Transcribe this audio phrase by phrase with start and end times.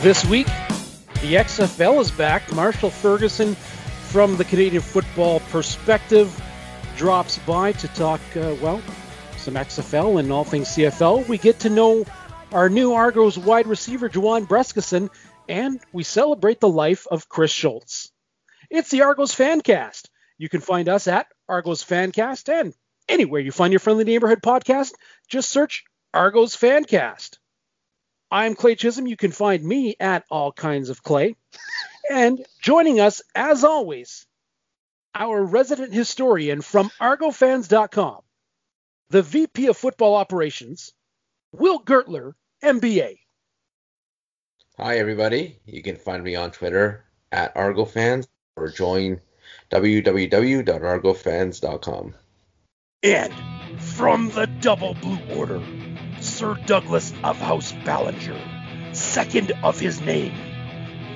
[0.00, 2.50] This week, the XFL is back.
[2.54, 6.34] Marshall Ferguson from the Canadian football perspective
[6.96, 8.80] drops by to talk, uh, well,
[9.36, 11.28] some XFL and all things CFL.
[11.28, 12.06] We get to know
[12.50, 15.10] our new Argos wide receiver, Juwan Brescacin,
[15.50, 18.10] and we celebrate the life of Chris Schultz.
[18.70, 20.08] It's the Argos Fancast.
[20.38, 22.72] You can find us at Argos Fancast and
[23.06, 24.92] anywhere you find your friendly neighborhood podcast,
[25.28, 27.36] just search Argos Fancast.
[28.30, 29.06] I'm Clay Chisholm.
[29.06, 31.34] You can find me at All Kinds of Clay.
[32.10, 34.26] and joining us, as always,
[35.14, 38.20] our resident historian from ArgoFans.com,
[39.08, 40.92] the VP of Football Operations,
[41.52, 43.18] Will Gertler, MBA.
[44.78, 45.58] Hi, everybody.
[45.66, 49.20] You can find me on Twitter at ArgoFans or join
[49.70, 52.14] www.argofans.com.
[53.02, 53.32] And
[53.80, 55.60] from the Double Blue Order,
[56.40, 58.40] Sir Douglas of House Ballinger,
[58.92, 60.32] second of his name,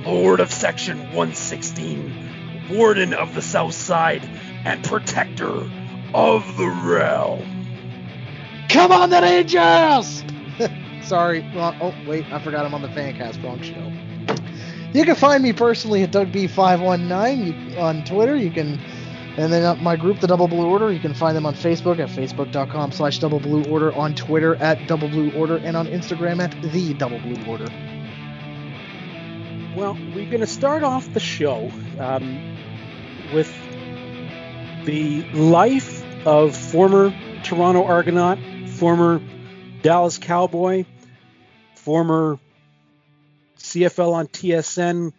[0.05, 4.23] Lord of Section 116, Warden of the South Side,
[4.67, 5.67] and Protector
[6.13, 7.41] of the Realm.
[8.69, 10.23] Come on, the Rangers!
[11.09, 11.79] Sorry, wrong.
[11.81, 13.91] Oh, wait, I forgot I'm on the Fancast wrong show.
[14.93, 18.37] You can find me personally at DougB519 on Twitter.
[18.37, 18.79] You can
[19.37, 22.09] and then my group, the Double Blue Order, you can find them on Facebook at
[22.09, 26.53] facebook.com slash Double Blue Order, on Twitter at Double Blue Order, and on Instagram at
[26.63, 27.67] the Double Blue Order.
[29.77, 32.57] Well, we're going to start off the show um,
[33.35, 33.53] with
[34.85, 37.13] the life of former
[37.43, 39.21] Toronto Argonaut, former
[39.83, 40.85] Dallas Cowboy,
[41.75, 42.39] former
[43.59, 45.13] CFL on TSN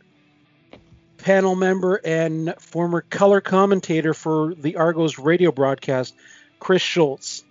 [1.26, 6.14] panel member and former color commentator for the Argos radio broadcast,
[6.60, 7.44] Chris Schultz.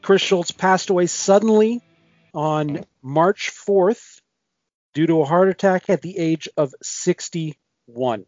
[0.00, 1.82] Chris Schultz passed away suddenly
[2.32, 4.20] on March 4th
[4.94, 8.26] due to a heart attack at the age of 61.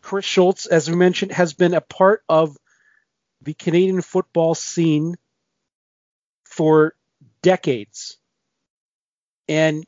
[0.00, 2.56] Chris Schultz, as we mentioned, has been a part of
[3.42, 5.16] the Canadian football scene
[6.44, 6.94] for
[7.42, 8.16] decades.
[9.48, 9.84] And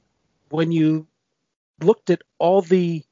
[0.50, 1.06] when you
[1.80, 3.02] looked at all the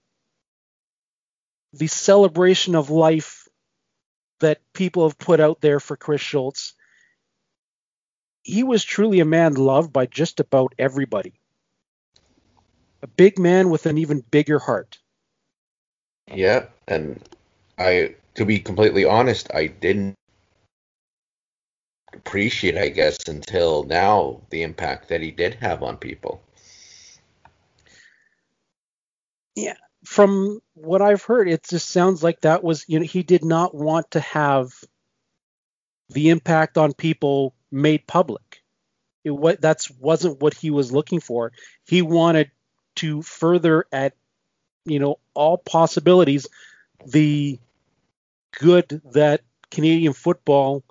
[1.75, 3.49] the celebration of life
[4.41, 6.75] that people have put out there for Chris Schultz,
[8.43, 11.33] he was truly a man loved by just about everybody.
[13.03, 14.99] A big man with an even bigger heart.
[16.33, 17.21] Yeah, and
[17.79, 20.15] I to be completely honest, I didn't
[22.13, 26.43] appreciate, I guess, until now the impact that he did have on people.
[29.55, 33.45] Yeah, from what I've heard, it just sounds like that was you know he did
[33.45, 34.73] not want to have
[36.11, 38.63] the impact on people made public.
[39.25, 41.53] It what that's wasn't what he was looking for.
[41.85, 42.51] He wanted
[42.97, 44.15] to further at
[44.85, 46.47] you know all possibilities
[47.07, 47.59] the
[48.59, 50.85] good that Canadian football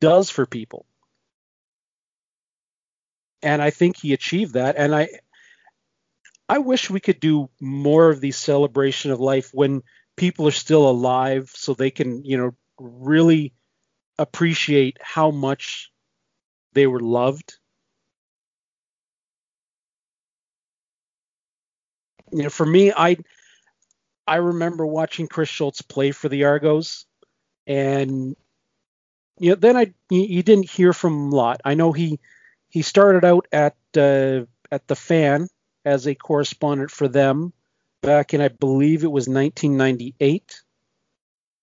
[0.00, 0.86] does for people.
[3.42, 4.76] And I think he achieved that.
[4.76, 5.08] And I
[6.48, 9.82] I wish we could do more of these celebration of life when
[10.16, 13.54] people are still alive so they can, you know, really
[14.18, 15.90] appreciate how much
[16.74, 17.58] they were loved.
[22.32, 23.16] You know, for me, I
[24.26, 27.06] I remember watching Chris Schultz play for the Argos,
[27.66, 28.36] and
[29.38, 31.60] you know, then I you didn't hear from him a lot.
[31.64, 32.20] I know he
[32.68, 35.48] he started out at uh, at the Fan
[35.84, 37.52] as a correspondent for them
[38.00, 40.62] back in, I believe it was 1998.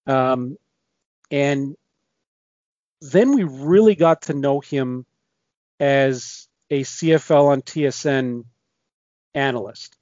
[0.08, 0.58] Um,
[1.30, 1.76] and
[3.02, 5.06] then we really got to know him
[5.80, 8.46] as a CFL on TSN
[9.34, 9.98] analyst.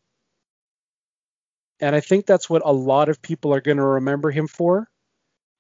[1.80, 4.90] And I think that's what a lot of people are going to remember him for.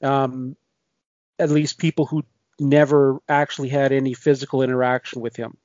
[0.03, 0.57] Um,
[1.37, 2.25] at least people who
[2.59, 5.57] never actually had any physical interaction with him.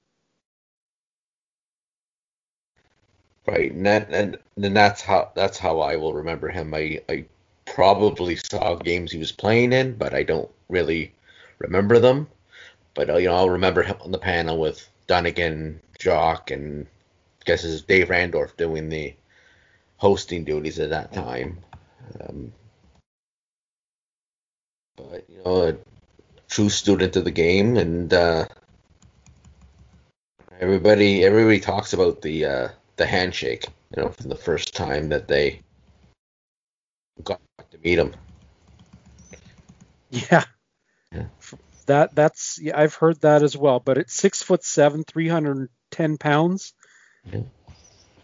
[3.47, 6.73] Right, and that, and then that's how that's how I will remember him.
[6.73, 7.27] I I
[7.67, 11.13] probably saw games he was playing in, but I don't really
[11.59, 12.29] remember them.
[12.95, 17.45] But uh, you know, I'll remember him on the panel with Dunigan, Jock, and I
[17.45, 19.15] guess it's Dave Randorf doing the
[19.99, 21.59] hosting duties at that time.
[22.21, 22.53] Um,
[24.97, 25.77] but you know, a
[26.49, 28.47] true student of the game, and uh,
[30.61, 35.29] everybody everybody talks about the uh, the handshake, you know, from the first time that
[35.29, 35.61] they
[37.23, 38.15] got to meet him.
[40.11, 40.45] Yeah.
[41.13, 41.25] yeah.
[41.87, 43.81] That that's yeah, I've heard that as well.
[43.81, 46.73] But it's six foot seven, three hundred and ten pounds.
[47.31, 47.43] Yeah.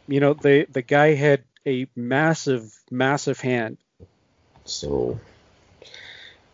[0.09, 3.79] You know, the the guy had a massive, massive hand.
[4.65, 5.21] So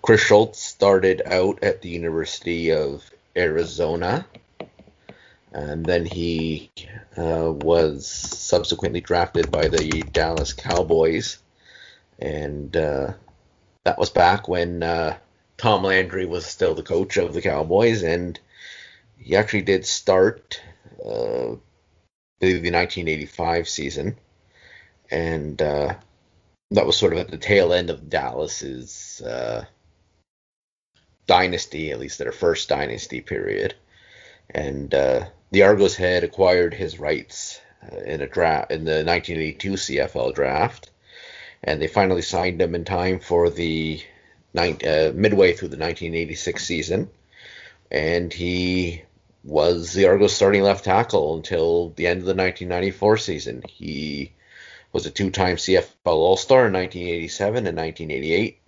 [0.03, 4.27] Chris Schultz started out at the University of Arizona,
[5.53, 6.71] and then he
[7.17, 11.39] uh, was subsequently drafted by the Dallas Cowboys,
[12.19, 13.13] and uh,
[13.85, 15.17] that was back when uh,
[15.57, 18.39] Tom Landry was still the coach of the Cowboys, and
[19.19, 20.61] he actually did start
[21.05, 21.57] uh,
[22.41, 24.17] the 1985 season,
[25.11, 25.95] and uh,
[26.73, 29.65] that was sort of at the tail end of Dallas's uh,
[31.27, 33.75] dynasty, at least their first dynasty period.
[34.51, 34.95] And
[35.51, 40.91] the Argos had acquired his rights uh, in a draft in the 1982 CFL draft,
[41.63, 44.03] and they finally signed him in time for the
[44.57, 47.11] uh, midway through the 1986 season.
[47.91, 49.03] And he
[49.45, 53.63] was the Argos starting left tackle until the end of the 1994 season.
[53.69, 54.33] He
[54.93, 58.59] was a two-time CFL All-Star in 1987 and 1988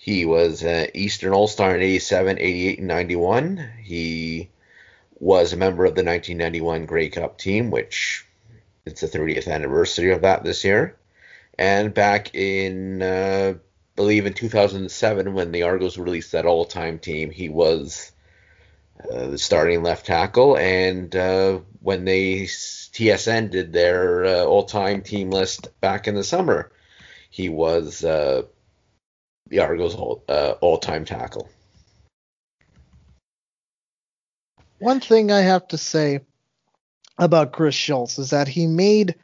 [0.00, 3.70] he was an Eastern All Star in 87, 88, and 91.
[3.82, 4.48] He
[5.20, 8.26] was a member of the 1991 Grey Cup team, which
[8.84, 10.96] it's the 30th anniversary of that this year.
[11.58, 13.54] And back in, uh,
[13.96, 18.12] believe in 2007, when the Argos released that all time team, he was
[19.12, 20.56] uh, the starting left tackle.
[20.56, 26.24] And uh, when they TSN did their uh, all time team list back in the
[26.24, 26.70] summer,
[27.30, 28.42] he was uh,
[29.48, 31.48] the Argos all, uh, all-time tackle.
[34.78, 36.20] One thing I have to say
[37.16, 39.16] about Chris Schultz is that he made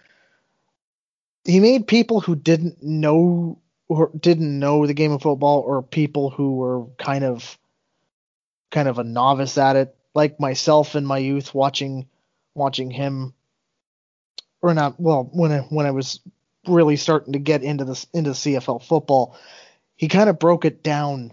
[1.45, 3.59] he made people who didn't know
[3.89, 7.59] or didn't know the game of football or people who were kind of
[8.71, 12.09] kind of a novice at it like myself in my youth watching
[12.55, 13.35] watching him
[14.63, 16.21] or not well when I, when I was
[16.67, 19.37] really starting to get into this into CFL football
[19.97, 21.33] he kind of broke it down.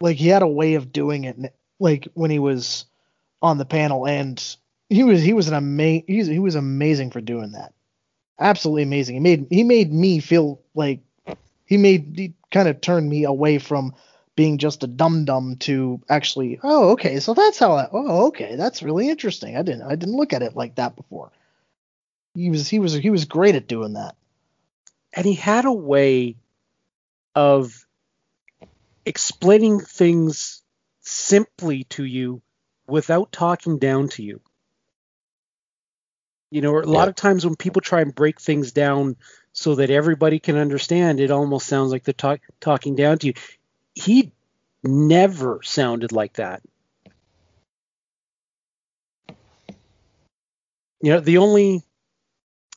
[0.00, 1.54] Like he had a way of doing it.
[1.78, 2.86] Like when he was
[3.44, 4.42] on the panel, and
[4.88, 7.74] he was he was an amazing he, was amazing for doing that.
[8.40, 9.16] Absolutely amazing.
[9.16, 11.00] He made he made me feel like
[11.66, 13.94] he made he kind of turned me away from
[14.34, 18.56] being just a dum dum to actually oh okay so that's how I, oh okay
[18.56, 21.30] that's really interesting I didn't I didn't look at it like that before.
[22.34, 24.16] He was he was he was great at doing that.
[25.12, 26.36] And he had a way
[27.34, 27.86] of
[29.04, 30.62] explaining things
[31.02, 32.40] simply to you
[32.86, 34.40] without talking down to you.
[36.50, 39.16] You know, a lot of times when people try and break things down
[39.52, 43.34] so that everybody can understand, it almost sounds like they're talk, talking down to you.
[43.94, 44.32] He
[44.82, 46.62] never sounded like that.
[51.00, 51.82] You know, the only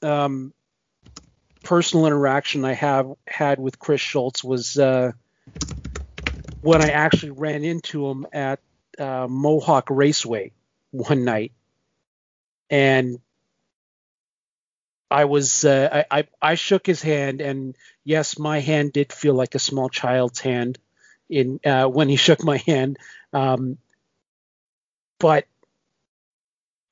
[0.01, 0.53] um,
[1.63, 5.11] personal interaction I have had with Chris Schultz was uh,
[6.61, 8.59] when I actually ran into him at
[8.99, 10.51] uh, Mohawk Raceway
[10.91, 11.53] one night,
[12.69, 13.19] and
[15.09, 19.33] I was uh, I, I, I shook his hand, and yes, my hand did feel
[19.33, 20.79] like a small child's hand
[21.29, 22.97] in uh, when he shook my hand.
[23.33, 23.77] Um,
[25.19, 25.45] but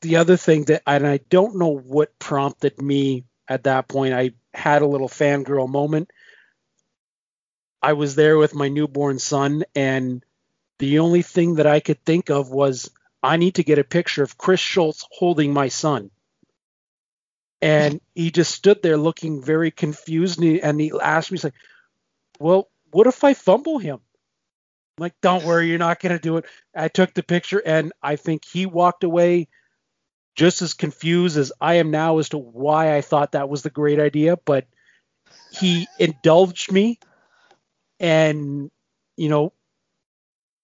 [0.02, 4.14] the other thing that and I don't know what prompted me at that point.
[4.14, 6.10] I had a little fangirl moment
[7.86, 10.25] I was there with my newborn son, and
[10.80, 12.90] the only thing that I could think of was
[13.24, 16.12] I need to get a picture of Chris Schultz holding my son.
[17.62, 21.44] And he just stood there looking very confused, and he, and he asked me, he's
[21.44, 21.56] like,
[22.40, 23.96] "Well, what if I fumble him?"
[24.98, 27.92] I'm like, "Don't worry, you're not going to do it." I took the picture, and
[28.04, 29.48] I think he walked away
[30.36, 33.70] just as confused as I am now as to why I thought that was the
[33.70, 34.38] great idea.
[34.38, 34.68] But
[35.52, 37.00] he indulged me
[38.00, 38.70] and
[39.18, 39.54] you know,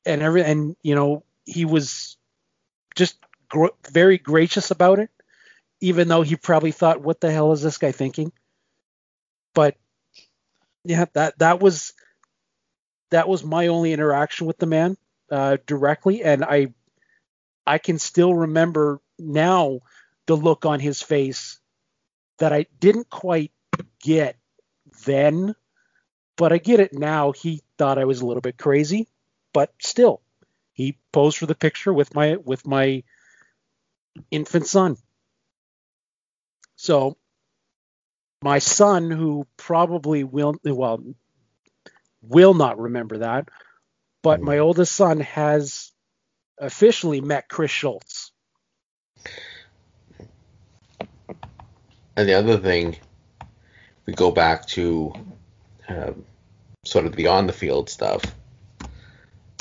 [0.06, 2.18] and every and you know he was
[2.96, 3.18] just
[3.50, 5.10] gr- very gracious about it,
[5.82, 8.32] even though he probably thought, "What the hell is this guy thinking?"
[9.54, 9.76] But
[10.84, 11.94] yeah, that that was
[13.12, 14.98] that was my only interaction with the man
[15.30, 16.74] uh, directly, and I
[17.68, 19.82] I can still remember now
[20.28, 21.60] the look on his face
[22.40, 23.52] that I didn't quite
[24.02, 24.38] get
[25.06, 25.56] then
[26.38, 27.32] but I get it now.
[27.34, 29.08] He thought I was a little bit crazy,
[29.54, 30.22] but still,
[30.74, 33.04] he posed for the picture with my with my
[34.30, 34.98] infant son.
[36.76, 37.18] So
[38.42, 41.04] my son, who probably will well
[42.22, 43.50] will not remember that,
[44.22, 45.92] but my oldest son has
[46.60, 48.32] officially met Chris Schultz.
[52.16, 52.98] and the other thing,
[54.06, 55.14] we go back to
[55.88, 56.26] um,
[56.86, 58.24] sort of the on the field stuff.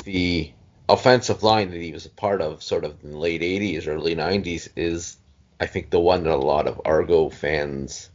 [0.03, 0.51] The
[0.89, 4.15] offensive line that he was a part of, sort of in the late '80s, early
[4.15, 5.17] '90s, is
[5.59, 8.09] I think the one that a lot of Argo fans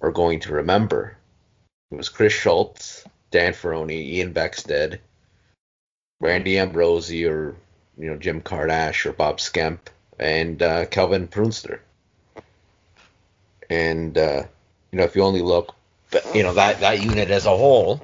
[0.00, 1.16] are going to remember.
[1.90, 4.98] It was Chris Schultz, Dan Ferrone, Ian Beckstead,
[6.20, 7.56] Randy Ambrosie, or
[7.98, 9.78] you know Jim Kardash or Bob Skemp,
[10.18, 11.80] and uh, Kelvin Pruenster.
[13.68, 14.44] And uh,
[14.92, 15.74] you know, if you only look,
[16.32, 18.00] you know that that unit as a whole,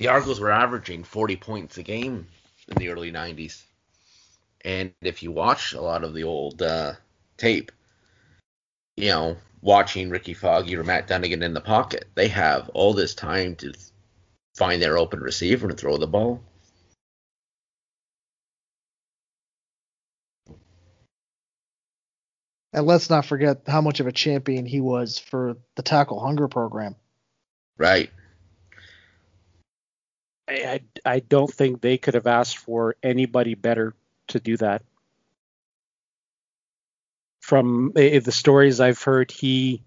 [0.00, 2.26] the Argos were averaging 40 points a game
[2.68, 3.62] in the early 90s.
[4.64, 6.94] And if you watch a lot of the old uh,
[7.36, 7.70] tape,
[8.96, 13.14] you know, watching Rickey Foggie or Matt Dunigan in the pocket, they have all this
[13.14, 13.74] time to
[14.56, 16.42] find their open receiver and throw the ball.
[22.72, 26.48] And let's not forget how much of a champion he was for the tackle hunger
[26.48, 26.96] program.
[27.76, 28.10] Right.
[30.50, 33.94] I, I, don't think they could have asked for anybody better
[34.28, 34.82] to do that.
[37.40, 39.82] From uh, the stories I've heard, he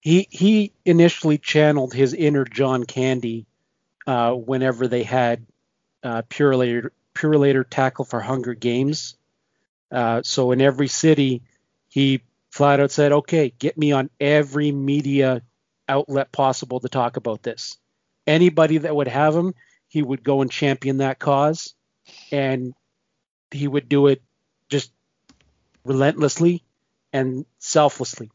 [0.00, 3.46] he he initially channeled his inner John Candy
[4.06, 5.46] uh, whenever they had
[6.02, 9.16] uh, Purolator tackle for Hunger Games.
[9.90, 11.42] Uh, so in every city,
[11.88, 15.42] he flat out said, "Okay, get me on every media
[15.88, 17.78] outlet possible to talk about this."
[18.26, 19.54] Anybody that would have him,
[19.88, 21.74] he would go and champion that cause,
[22.30, 22.72] and
[23.50, 24.22] he would do it
[24.68, 24.92] just
[25.84, 26.64] relentlessly
[27.12, 28.30] and selflessly.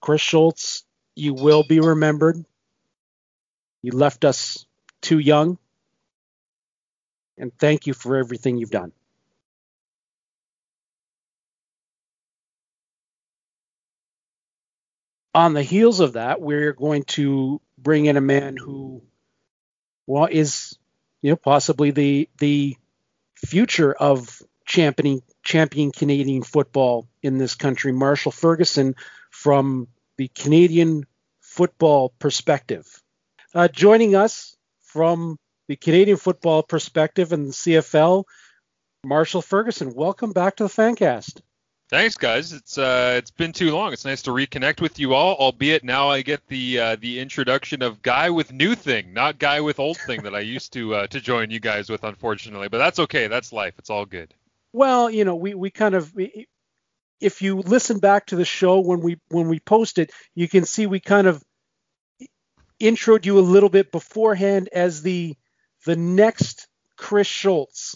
[0.00, 2.44] Chris Schultz, you will be remembered.
[3.82, 4.66] You left us
[5.00, 5.58] too young.
[7.36, 8.92] And thank you for everything you've done.
[15.34, 19.02] On the heels of that, we're going to bring in a man who
[20.06, 20.78] well is
[21.22, 22.76] you know possibly the the
[23.34, 28.94] future of championing champion Canadian football in this country, Marshall Ferguson
[29.30, 31.04] from the Canadian
[31.40, 32.86] football perspective.
[33.54, 35.38] Uh, joining us from
[35.68, 38.24] the Canadian football perspective and the CFL,
[39.04, 39.94] Marshall Ferguson.
[39.94, 41.40] Welcome back to the Fancast.
[41.94, 42.52] Thanks, guys.
[42.52, 43.92] It's uh, it's been too long.
[43.92, 45.36] It's nice to reconnect with you all.
[45.36, 49.60] Albeit now I get the uh, the introduction of guy with new thing, not guy
[49.60, 52.66] with old thing that I used to uh, to join you guys with, unfortunately.
[52.66, 53.28] But that's okay.
[53.28, 53.74] That's life.
[53.78, 54.34] It's all good.
[54.72, 56.12] Well, you know, we we kind of
[57.20, 60.64] if you listen back to the show when we when we post it, you can
[60.64, 61.44] see we kind of
[62.80, 65.36] introed you a little bit beforehand as the
[65.86, 67.94] the next Chris Schultz.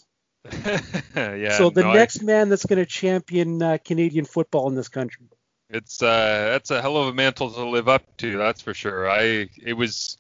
[1.15, 1.57] Yeah.
[1.57, 4.89] So the no, next I, man that's going to champion uh, Canadian football in this
[4.89, 5.27] country.
[5.71, 8.37] it's uh, that's a hell of a mantle to live up to.
[8.39, 9.11] That's for sure.
[9.11, 10.19] I it was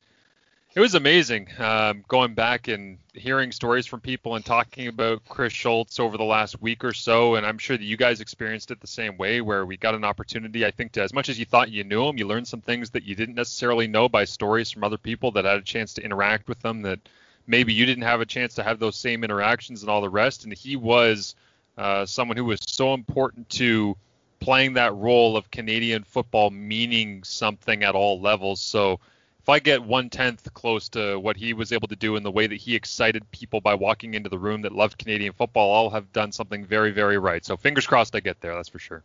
[0.75, 5.53] it was amazing um, going back and hearing stories from people and talking about Chris
[5.53, 7.35] Schultz over the last week or so.
[7.35, 10.05] And I'm sure that you guys experienced it the same way, where we got an
[10.05, 10.67] opportunity.
[10.67, 12.91] I think to, as much as you thought you knew him, you learned some things
[12.91, 16.05] that you didn't necessarily know by stories from other people that had a chance to
[16.05, 17.01] interact with them that
[17.49, 20.45] maybe you didn't have a chance to have those same interactions and all the rest.
[20.45, 21.35] And he was
[21.77, 23.97] uh, someone who was so important to
[24.39, 28.61] playing that role of Canadian football meaning something at all levels.
[28.61, 29.01] So
[29.41, 32.31] if I get one tenth close to what he was able to do in the
[32.31, 35.91] way that he excited people by walking into the room that loved Canadian football, I'll
[35.91, 37.45] have done something very, very right.
[37.45, 38.55] So fingers crossed I get there.
[38.55, 39.03] That's for sure.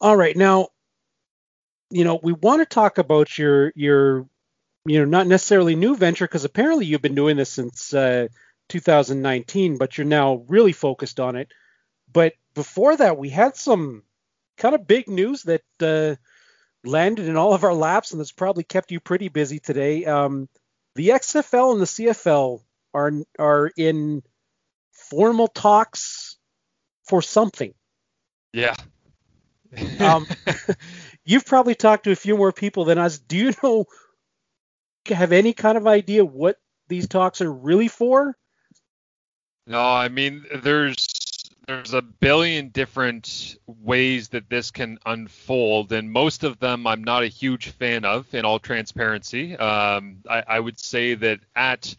[0.00, 0.68] All right, now,
[1.90, 4.26] you know, we want to talk about your your,
[4.84, 8.28] you know, not necessarily new venture because apparently you've been doing this since uh,
[8.68, 11.52] 2019, but you're now really focused on it.
[12.12, 14.02] But before that, we had some
[14.56, 16.16] kind of big news that uh,
[16.84, 20.04] landed in all of our laps, and that's probably kept you pretty busy today.
[20.04, 20.48] Um,
[20.94, 24.22] the XFL and the CFL are are in
[24.92, 26.36] formal talks
[27.04, 27.74] for something.
[28.52, 28.74] Yeah.
[30.00, 30.26] Um,
[31.24, 33.18] you've probably talked to a few more people than us.
[33.18, 33.84] Do you know?
[35.06, 36.56] Have any kind of idea what
[36.88, 38.36] these talks are really for?
[39.66, 41.06] No, I mean there's
[41.66, 47.22] there's a billion different ways that this can unfold, and most of them I'm not
[47.22, 48.32] a huge fan of.
[48.34, 51.94] In all transparency, um, I, I would say that at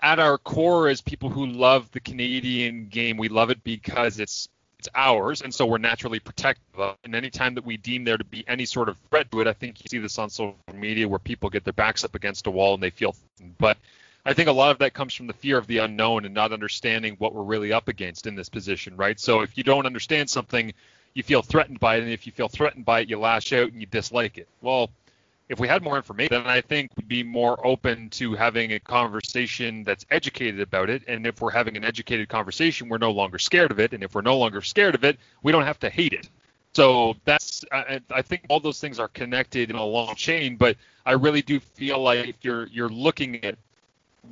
[0.00, 4.48] at our core, as people who love the Canadian game, we love it because it's
[4.86, 6.98] it's ours, and so we're naturally protective of it.
[7.04, 9.52] And anytime that we deem there to be any sort of threat to it, I
[9.52, 12.50] think you see this on social media where people get their backs up against a
[12.50, 13.14] wall and they feel.
[13.58, 13.76] But
[14.24, 16.52] I think a lot of that comes from the fear of the unknown and not
[16.52, 19.18] understanding what we're really up against in this position, right?
[19.18, 20.72] So if you don't understand something,
[21.14, 23.72] you feel threatened by it, and if you feel threatened by it, you lash out
[23.72, 24.48] and you dislike it.
[24.60, 24.90] Well,
[25.48, 28.80] if we had more information, then I think we'd be more open to having a
[28.80, 31.02] conversation that's educated about it.
[31.06, 33.92] And if we're having an educated conversation, we're no longer scared of it.
[33.92, 36.28] And if we're no longer scared of it, we don't have to hate it.
[36.74, 40.56] So that's I, think all those things are connected in a long chain.
[40.56, 40.76] But
[41.06, 43.56] I really do feel like if you're you're looking at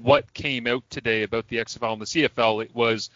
[0.02, 3.08] what came out today about the XFL and the CFL, it was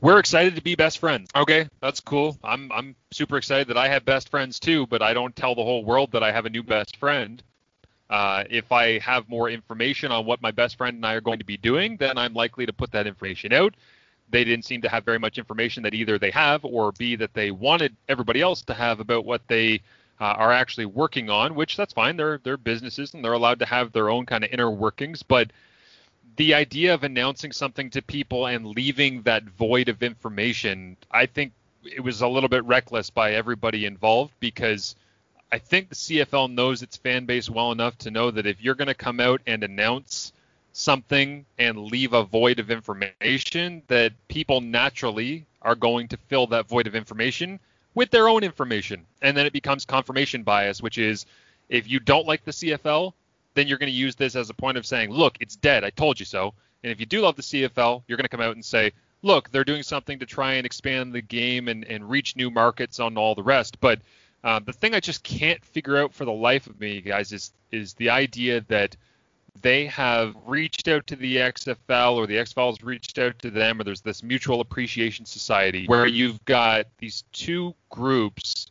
[0.00, 1.30] we're excited to be best friends.
[1.34, 2.38] Okay, that's cool.
[2.44, 5.64] I'm I'm super excited that I have best friends too, but I don't tell the
[5.64, 7.42] whole world that I have a new best friend.
[8.08, 11.40] Uh, if I have more information on what my best friend and I are going
[11.40, 13.74] to be doing, then I'm likely to put that information out.
[14.30, 17.34] They didn't seem to have very much information that either they have or B that
[17.34, 19.80] they wanted everybody else to have about what they
[20.20, 22.16] uh, are actually working on, which that's fine.
[22.16, 25.50] They're they're businesses and they're allowed to have their own kind of inner workings, but
[26.36, 31.52] the idea of announcing something to people and leaving that void of information, I think
[31.84, 34.96] it was a little bit reckless by everybody involved because
[35.52, 38.74] I think the CFL knows its fan base well enough to know that if you're
[38.74, 40.32] going to come out and announce
[40.72, 46.68] something and leave a void of information, that people naturally are going to fill that
[46.68, 47.58] void of information
[47.94, 49.06] with their own information.
[49.22, 51.24] And then it becomes confirmation bias, which is
[51.68, 53.12] if you don't like the CFL,
[53.56, 55.82] then you're going to use this as a point of saying, look, it's dead.
[55.82, 56.52] I told you so.
[56.84, 59.50] And if you do love the CFL, you're going to come out and say, look,
[59.50, 63.16] they're doing something to try and expand the game and, and reach new markets on
[63.16, 63.80] all the rest.
[63.80, 64.00] But
[64.44, 67.50] uh, the thing I just can't figure out for the life of me, guys, is
[67.72, 68.94] is the idea that
[69.62, 73.80] they have reached out to the XFL or the XFL has reached out to them,
[73.80, 78.66] or there's this mutual appreciation society where you've got these two groups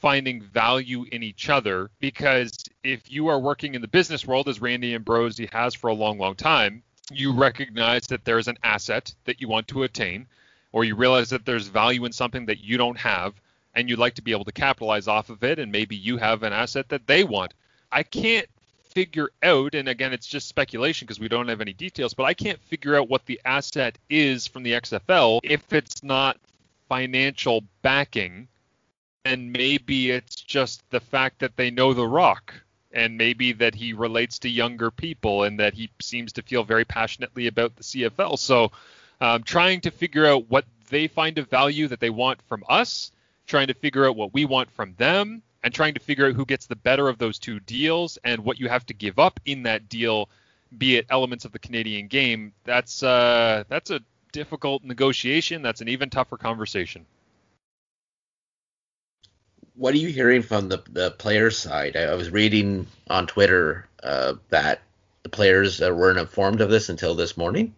[0.00, 2.52] finding value in each other because
[2.82, 6.18] if you are working in the business world as Randy Ambrosie has for a long,
[6.18, 10.26] long time, you recognize that there's an asset that you want to attain,
[10.72, 13.34] or you realize that there's value in something that you don't have,
[13.74, 16.42] and you'd like to be able to capitalize off of it, and maybe you have
[16.42, 17.52] an asset that they want.
[17.92, 18.46] I can't
[18.84, 22.34] figure out, and again, it's just speculation because we don't have any details, but I
[22.34, 26.38] can't figure out what the asset is from the XFL if it's not
[26.88, 28.48] financial backing
[29.24, 32.54] and maybe it's just the fact that they know The Rock,
[32.92, 36.84] and maybe that he relates to younger people, and that he seems to feel very
[36.84, 38.38] passionately about the CFL.
[38.38, 38.72] So,
[39.20, 43.12] um, trying to figure out what they find of value that they want from us,
[43.46, 46.46] trying to figure out what we want from them, and trying to figure out who
[46.46, 49.64] gets the better of those two deals and what you have to give up in
[49.64, 50.30] that deal,
[50.78, 52.52] be it elements of the Canadian game.
[52.64, 54.00] That's uh, that's a
[54.32, 55.60] difficult negotiation.
[55.60, 57.04] That's an even tougher conversation
[59.80, 61.96] what are you hearing from the the players side?
[61.96, 64.82] I, I was reading on Twitter uh, that
[65.22, 67.74] the players uh, weren't informed of this until this morning.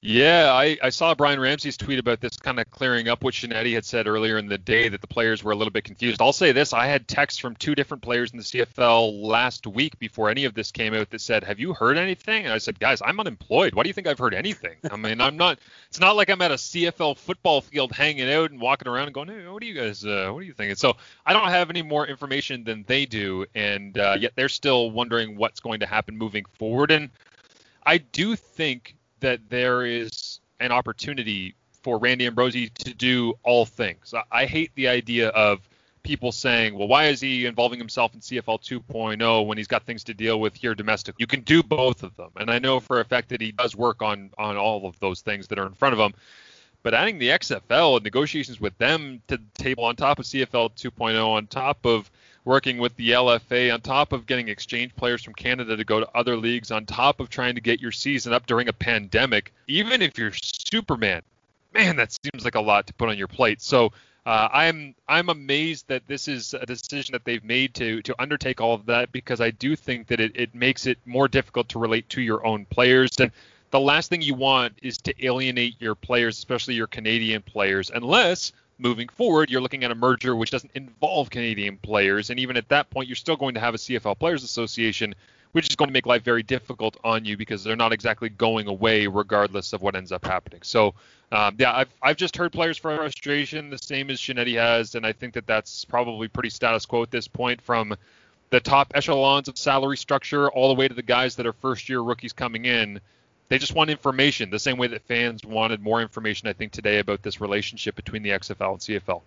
[0.00, 3.74] Yeah, I, I saw Brian Ramsay's tweet about this kind of clearing up what Shinetti
[3.74, 6.22] had said earlier in the day that the players were a little bit confused.
[6.22, 9.98] I'll say this I had texts from two different players in the CFL last week
[9.98, 12.44] before any of this came out that said, Have you heard anything?
[12.44, 13.74] And I said, Guys, I'm unemployed.
[13.74, 14.76] Why do you think I've heard anything?
[14.88, 15.58] I mean, I'm not,
[15.88, 19.14] it's not like I'm at a CFL football field hanging out and walking around and
[19.14, 20.76] going, Hey, what are you guys, uh, what are you thinking?
[20.76, 23.46] So I don't have any more information than they do.
[23.56, 26.92] And uh, yet they're still wondering what's going to happen moving forward.
[26.92, 27.10] And
[27.84, 34.14] I do think that there is an opportunity for Randy Ambrosie to do all things.
[34.14, 35.60] I, I hate the idea of
[36.02, 40.04] people saying, well, why is he involving himself in CFL 2.0 when he's got things
[40.04, 41.22] to deal with here domestically?
[41.22, 42.30] You can do both of them.
[42.36, 45.20] And I know for a fact that he does work on, on all of those
[45.20, 46.14] things that are in front of him.
[46.82, 50.74] But adding the XFL and negotiations with them to the table on top of CFL
[50.76, 52.10] 2.0, on top of
[52.48, 56.08] working with the LFA, on top of getting exchange players from Canada to go to
[56.14, 60.00] other leagues, on top of trying to get your season up during a pandemic, even
[60.00, 61.20] if you're Superman,
[61.74, 63.60] man, that seems like a lot to put on your plate.
[63.60, 63.92] So
[64.24, 68.62] uh, I'm I'm amazed that this is a decision that they've made to to undertake
[68.62, 71.78] all of that because I do think that it, it makes it more difficult to
[71.78, 73.30] relate to your own players and
[73.70, 78.54] the last thing you want is to alienate your players, especially your Canadian players, unless
[78.78, 82.30] moving forward, you're looking at a merger which doesn't involve Canadian players.
[82.30, 85.14] And even at that point, you're still going to have a CFL Players Association,
[85.52, 88.68] which is going to make life very difficult on you because they're not exactly going
[88.68, 90.60] away regardless of what ends up happening.
[90.62, 90.94] So,
[91.32, 94.94] um, yeah, I've, I've just heard players' frustration, the same as Shinetti has.
[94.94, 97.96] And I think that that's probably pretty status quo at this point from
[98.50, 101.88] the top echelons of salary structure all the way to the guys that are first
[101.88, 103.00] year rookies coming in
[103.48, 106.98] they just want information, the same way that fans wanted more information, I think, today
[106.98, 109.22] about this relationship between the XFL and CFL.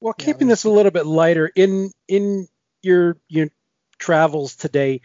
[0.00, 2.48] Well, keeping this a little bit lighter in in
[2.82, 3.48] your your
[3.98, 5.00] travels today.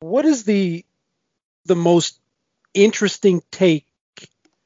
[0.00, 0.84] What is the
[1.66, 2.18] the most
[2.72, 3.86] interesting take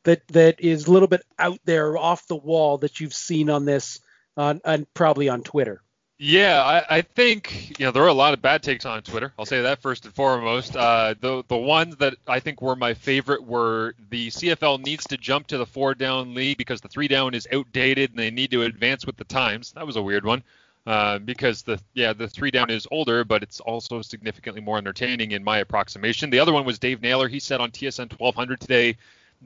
[0.05, 3.65] that that is a little bit out there off the wall that you've seen on
[3.65, 4.01] this
[4.37, 5.83] on, on probably on Twitter?
[6.21, 9.33] Yeah, I, I, think you know there are a lot of bad takes on Twitter.
[9.39, 10.77] I'll say that first and foremost.
[10.77, 15.17] Uh, the the ones that I think were my favorite were the CFL needs to
[15.17, 18.51] jump to the four down league because the three down is outdated and they need
[18.51, 19.71] to advance with the times.
[19.73, 20.43] That was a weird one
[20.89, 25.31] uh, because the yeah the three down is older, but it's also significantly more entertaining
[25.31, 26.31] in my approximation.
[26.31, 27.29] The other one was Dave Naylor.
[27.29, 28.97] He said on TSN 1200 today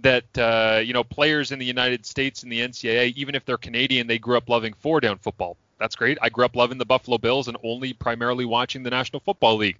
[0.00, 3.58] that uh, you know players in the United States and the NCAA, even if they're
[3.58, 6.16] Canadian, they grew up loving four down football that's great.
[6.22, 9.78] I grew up loving the Buffalo Bills and only primarily watching the National Football League.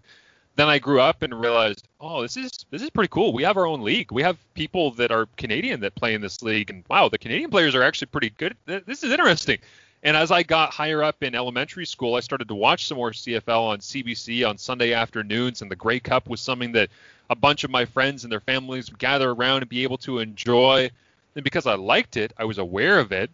[0.57, 3.33] Then I grew up and realized, oh, this is this is pretty cool.
[3.33, 4.11] We have our own league.
[4.11, 7.51] We have people that are Canadian that play in this league, and wow, the Canadian
[7.51, 8.57] players are actually pretty good.
[8.67, 9.59] This is interesting.
[10.03, 13.13] And as I got higher up in elementary school, I started to watch some more
[13.13, 16.91] CFL on CBC on Sunday afternoons, and the Grey Cup was something that
[17.31, 20.19] a bunch of my friends and their families would gather around and be able to
[20.19, 20.91] enjoy.
[21.37, 23.31] And because I liked it, I was aware of it.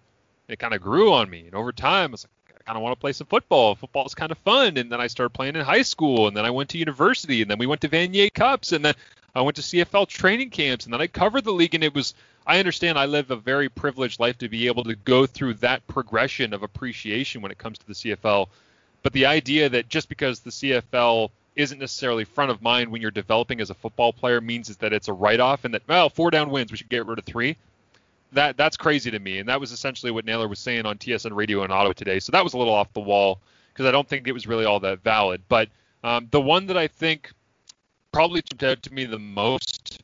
[0.49, 2.31] It kind of grew on me, and over time, I was like,
[2.69, 3.75] kind of want to play some football.
[3.75, 4.77] Football is kind of fun.
[4.77, 7.51] And then I started playing in high school, and then I went to university, and
[7.51, 8.95] then we went to Vanier Cups, and then
[9.35, 11.75] I went to CFL training camps, and then I covered the league.
[11.75, 12.13] And it was,
[12.47, 15.87] I understand I live a very privileged life to be able to go through that
[15.87, 18.49] progression of appreciation when it comes to the CFL.
[19.03, 23.11] But the idea that just because the CFL isn't necessarily front of mind when you're
[23.11, 26.11] developing as a football player means is that it's a write off and that, well,
[26.11, 27.57] four down wins, we should get rid of three
[28.33, 29.39] that that's crazy to me.
[29.39, 32.19] And that was essentially what Naylor was saying on TSN Radio in Ottawa today.
[32.21, 33.41] So that was a little off the wall
[33.73, 35.43] because I don't think it was really all that valid.
[35.49, 35.69] But
[36.05, 37.33] um, the one that I think
[38.13, 40.03] probably jumped out to me the most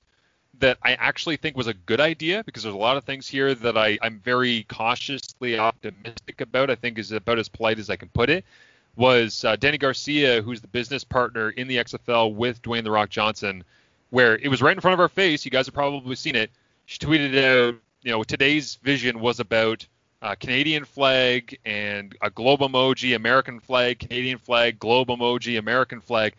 [0.60, 3.54] that I actually think was a good idea because there's a lot of things here
[3.54, 6.70] that I, I'm very cautiously optimistic about.
[6.70, 8.44] I think is about as polite as I can put it.
[8.96, 13.10] Was uh, Dany Garcia, who's the business partner in the XFL with Dwayne the Rock
[13.10, 13.64] Johnson,
[14.10, 15.44] where it was right in front of our face.
[15.44, 16.50] You guys have probably seen it.
[16.87, 19.86] She tweeted out you know, today's vision was about
[20.38, 26.34] Canadian flag and a globe emoji, American flag, Canadian flag, globe emoji, American flag.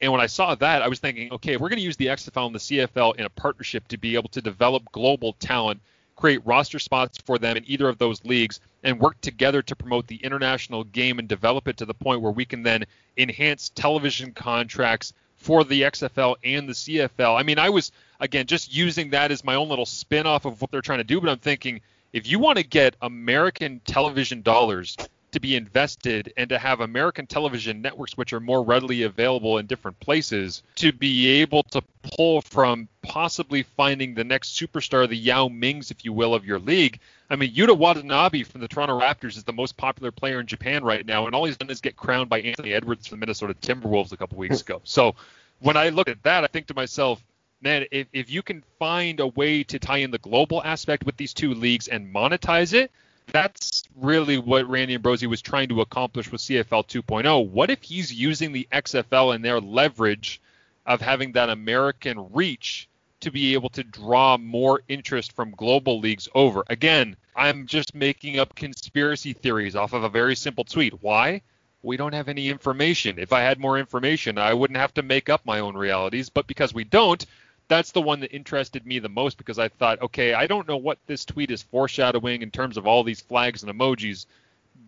[0.00, 2.46] And when I saw that, I was thinking, okay, we're going to use the XFL
[2.46, 5.80] and the CFL in a partnership to be able to develop global talent,
[6.16, 10.06] create roster spots for them in either of those leagues, and work together to promote
[10.06, 12.84] the international game and develop it to the point where we can then
[13.16, 17.38] enhance television contracts for the XFL and the CFL.
[17.38, 20.62] I mean, I was again, just using that as my own little spin off of
[20.62, 21.20] what they're trying to do.
[21.20, 21.80] But I'm thinking
[22.12, 24.98] if you want to get American television dollars
[25.32, 29.66] to be invested and to have American television networks, which are more readily available in
[29.66, 31.82] different places, to be able to
[32.16, 36.58] pull from possibly finding the next superstar, the Yao Mings, if you will, of your
[36.58, 37.00] league.
[37.28, 40.84] I mean, Yuta Watanabe from the Toronto Raptors is the most popular player in Japan
[40.84, 43.54] right now, and all he's done is get crowned by Anthony Edwards from the Minnesota
[43.54, 44.80] Timberwolves a couple weeks ago.
[44.84, 45.14] So
[45.60, 47.22] when I look at that, I think to myself,
[47.62, 51.16] man, if, if you can find a way to tie in the global aspect with
[51.16, 52.90] these two leagues and monetize it,
[53.32, 57.48] that's really what Randy Ambrosie was trying to accomplish with CFL 2.0.
[57.48, 60.40] What if he's using the XFL and their leverage
[60.86, 62.88] of having that American reach
[63.20, 66.62] to be able to draw more interest from global leagues over?
[66.68, 71.02] Again, I'm just making up conspiracy theories off of a very simple tweet.
[71.02, 71.42] Why?
[71.82, 73.18] We don't have any information.
[73.18, 76.28] If I had more information, I wouldn't have to make up my own realities.
[76.28, 77.24] But because we don't,
[77.72, 80.76] that's the one that interested me the most because I thought, okay, I don't know
[80.76, 84.26] what this tweet is foreshadowing in terms of all these flags and emojis,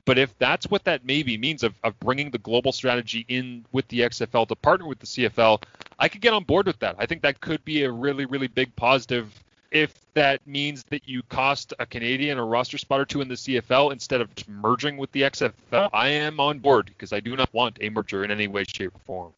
[0.05, 3.89] but if that's what that maybe means of, of bringing the global strategy in with
[3.89, 5.63] the XFL to partner with the CFL,
[5.99, 6.97] I could get on board with that.
[6.99, 9.33] I think that could be a really, really big positive
[9.71, 13.35] if that means that you cost a Canadian a roster spot or two in the
[13.35, 15.89] CFL instead of merging with the XFL.
[15.93, 18.95] I am on board because I do not want a merger in any way, shape,
[18.95, 19.33] or form.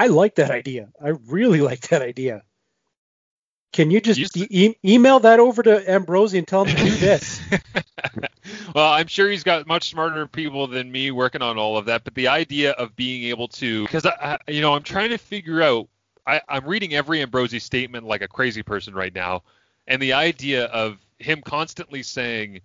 [0.00, 0.88] I like that idea.
[0.98, 2.42] I really like that idea.
[3.72, 6.90] Can you just you e- email that over to Ambrosie and tell him to do
[6.96, 7.40] this?
[8.74, 12.02] well, I'm sure he's got much smarter people than me working on all of that.
[12.02, 15.18] But the idea of being able to, because I, I, you know, I'm trying to
[15.18, 15.88] figure out.
[16.26, 19.42] I, I'm reading every Ambrosie statement like a crazy person right now,
[19.86, 22.60] and the idea of him constantly saying,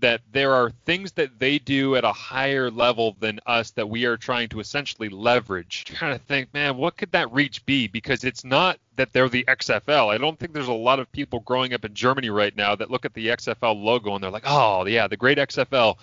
[0.00, 4.04] that there are things that they do at a higher level than us that we
[4.04, 5.84] are trying to essentially leverage.
[5.84, 7.88] Trying to think, man, what could that reach be?
[7.88, 10.12] Because it's not that they're the XFL.
[10.12, 12.90] I don't think there's a lot of people growing up in Germany right now that
[12.90, 15.96] look at the XFL logo and they're like, oh, yeah, the great XFL.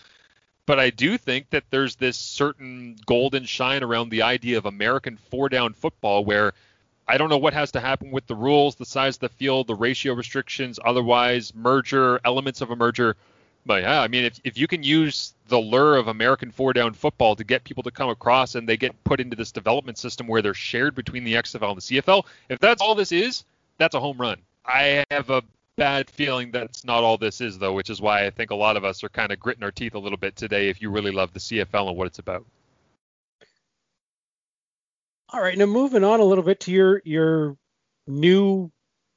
[0.65, 5.17] But I do think that there's this certain golden shine around the idea of American
[5.17, 6.53] four down football where
[7.07, 9.67] I don't know what has to happen with the rules, the size of the field,
[9.67, 13.17] the ratio restrictions, otherwise, merger, elements of a merger
[13.65, 16.93] But yeah, I mean, if, if you can use the lure of American four down
[16.93, 20.27] football to get people to come across and they get put into this development system
[20.27, 23.45] where they're shared between the XFL and the CFL, if that's all this is,
[23.77, 24.37] that's a home run.
[24.65, 25.43] I have a
[25.75, 28.77] bad feeling that's not all this is, though, which is why I think a lot
[28.77, 31.11] of us are kind of gritting our teeth a little bit today if you really
[31.11, 32.45] love the CFL and what it's about.
[35.29, 37.57] All right, now moving on a little bit to your your
[38.07, 38.71] new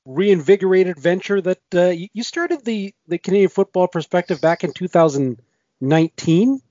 [0.06, 6.62] reinvigorated venture that uh, you started the the Canadian Football Perspective back in 2019,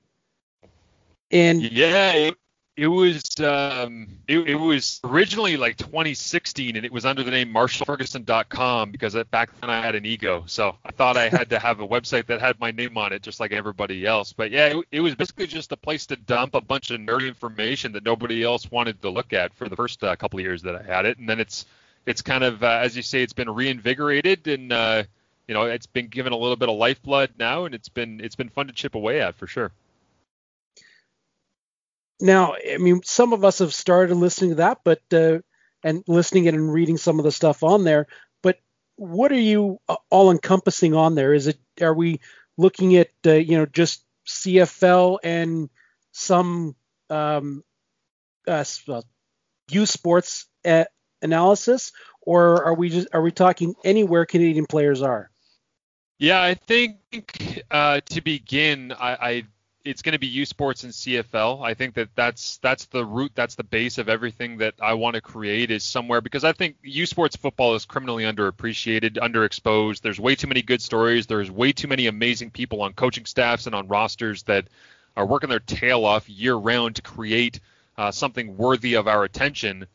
[1.31, 2.35] and yeah, it,
[2.77, 7.53] it was um, it, it, was originally like 2016, and it was under the name
[7.53, 11.81] MarshallFerguson.com because back then I had an ego, so I thought I had to have
[11.81, 14.33] a website that had my name on it, just like everybody else.
[14.33, 17.27] But yeah, it, it was basically just a place to dump a bunch of nerdy
[17.27, 20.61] information that nobody else wanted to look at for the first uh, couple of years
[20.63, 21.65] that I had it, and then it's
[22.05, 25.03] it's kind of uh, as you say, it's been reinvigorated and uh,
[25.47, 28.35] you know it's been given a little bit of lifeblood now, and it's been it's
[28.35, 29.71] been fun to chip away at for sure.
[32.21, 35.39] Now, I mean, some of us have started listening to that, but uh,
[35.83, 38.07] and listening and reading some of the stuff on there.
[38.41, 38.59] But
[38.95, 41.33] what are you uh, all encompassing on there?
[41.33, 42.21] Is it are we
[42.57, 45.69] looking at uh, you know just CFL and
[46.11, 46.75] some
[47.09, 47.63] um,
[48.47, 48.63] uh,
[49.71, 50.85] U Sports uh,
[51.21, 55.29] analysis, or are we just are we talking anywhere Canadian players are?
[56.17, 59.43] Yeah, I think uh, to begin, I, I
[59.85, 61.63] it's going to be U Sports and CFL.
[61.63, 65.15] I think that that's that's the root, that's the base of everything that I want
[65.15, 70.01] to create is somewhere because I think U Sports football is criminally underappreciated, underexposed.
[70.01, 71.27] There's way too many good stories.
[71.27, 74.67] There's way too many amazing people on coaching staffs and on rosters that
[75.15, 77.59] are working their tail off year round to create
[77.97, 79.85] uh, something worthy of our attention,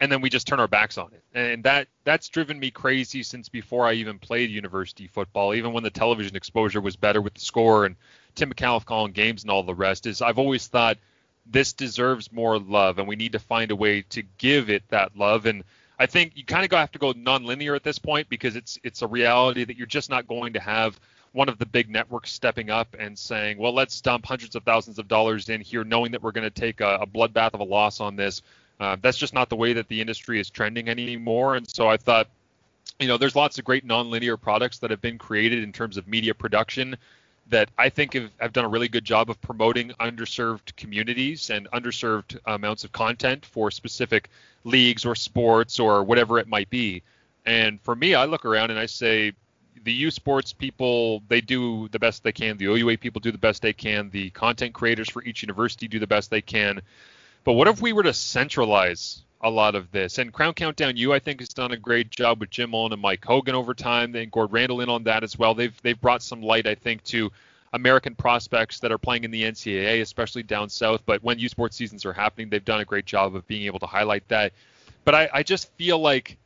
[0.00, 1.22] and then we just turn our backs on it.
[1.34, 5.54] And that that's driven me crazy since before I even played university football.
[5.54, 7.96] Even when the television exposure was better with the score and
[8.34, 10.98] Tim McAuliffe calling games and all the rest is I've always thought
[11.46, 15.16] this deserves more love and we need to find a way to give it that
[15.16, 15.64] love and
[15.98, 19.02] I think you kind of have to go non-linear at this point because it's it's
[19.02, 21.00] a reality that you're just not going to have
[21.32, 24.98] one of the big networks stepping up and saying, well, let's dump hundreds of thousands
[24.98, 27.64] of dollars in here, knowing that we're going to take a, a bloodbath of a
[27.64, 28.42] loss on this.
[28.80, 31.56] Uh, that's just not the way that the industry is trending anymore.
[31.56, 32.28] And so I thought,
[32.98, 36.06] you know, there's lots of great non-linear products that have been created in terms of
[36.06, 36.96] media production
[37.48, 41.68] that I think have, have done a really good job of promoting underserved communities and
[41.70, 44.28] underserved amounts of content for specific
[44.64, 47.02] leagues or sports or whatever it might be.
[47.46, 49.32] And for me, I look around and I say,
[49.84, 52.58] the U Sports people, they do the best they can.
[52.58, 54.10] The OUA people do the best they can.
[54.10, 56.82] The content creators for each university do the best they can.
[57.44, 60.18] But what if we were to centralize a lot of this.
[60.18, 63.00] And Crown Countdown U, I think, has done a great job with Jim Mullin and
[63.02, 64.14] Mike Hogan over time.
[64.14, 65.54] And Gord Randall in on that as well.
[65.54, 67.30] They've they've brought some light, I think, to
[67.72, 71.02] American prospects that are playing in the NCAA, especially down south.
[71.06, 73.78] But when U Sports seasons are happening, they've done a great job of being able
[73.80, 74.52] to highlight that.
[75.04, 76.36] But I, I just feel like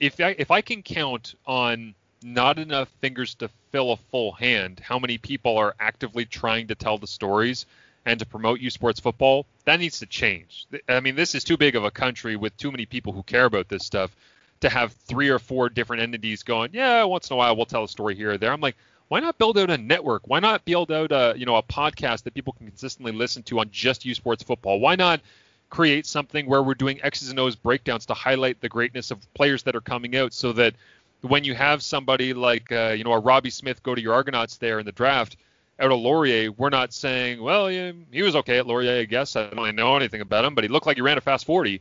[0.00, 4.80] if I, if I can count on not enough fingers to fill a full hand,
[4.80, 7.66] how many people are actively trying to tell the stories
[8.04, 10.66] and to promote U Sports football, that needs to change.
[10.88, 13.44] I mean, this is too big of a country with too many people who care
[13.44, 14.14] about this stuff
[14.60, 17.84] to have three or four different entities going, yeah, once in a while we'll tell
[17.84, 18.52] a story here or there.
[18.52, 18.76] I'm like,
[19.08, 20.22] why not build out a network?
[20.26, 23.60] Why not build out a you know a podcast that people can consistently listen to
[23.60, 24.80] on just U Sports football?
[24.80, 25.20] Why not
[25.68, 29.64] create something where we're doing X's and O's breakdowns to highlight the greatness of players
[29.64, 30.74] that are coming out, so that
[31.20, 34.56] when you have somebody like uh, you know a Robbie Smith go to your Argonauts
[34.56, 35.36] there in the draft
[35.78, 39.36] out of Laurier, we're not saying, well, yeah, he was okay at Laurier, I guess.
[39.36, 41.44] I don't really know anything about him, but he looked like he ran a fast
[41.44, 41.80] 40.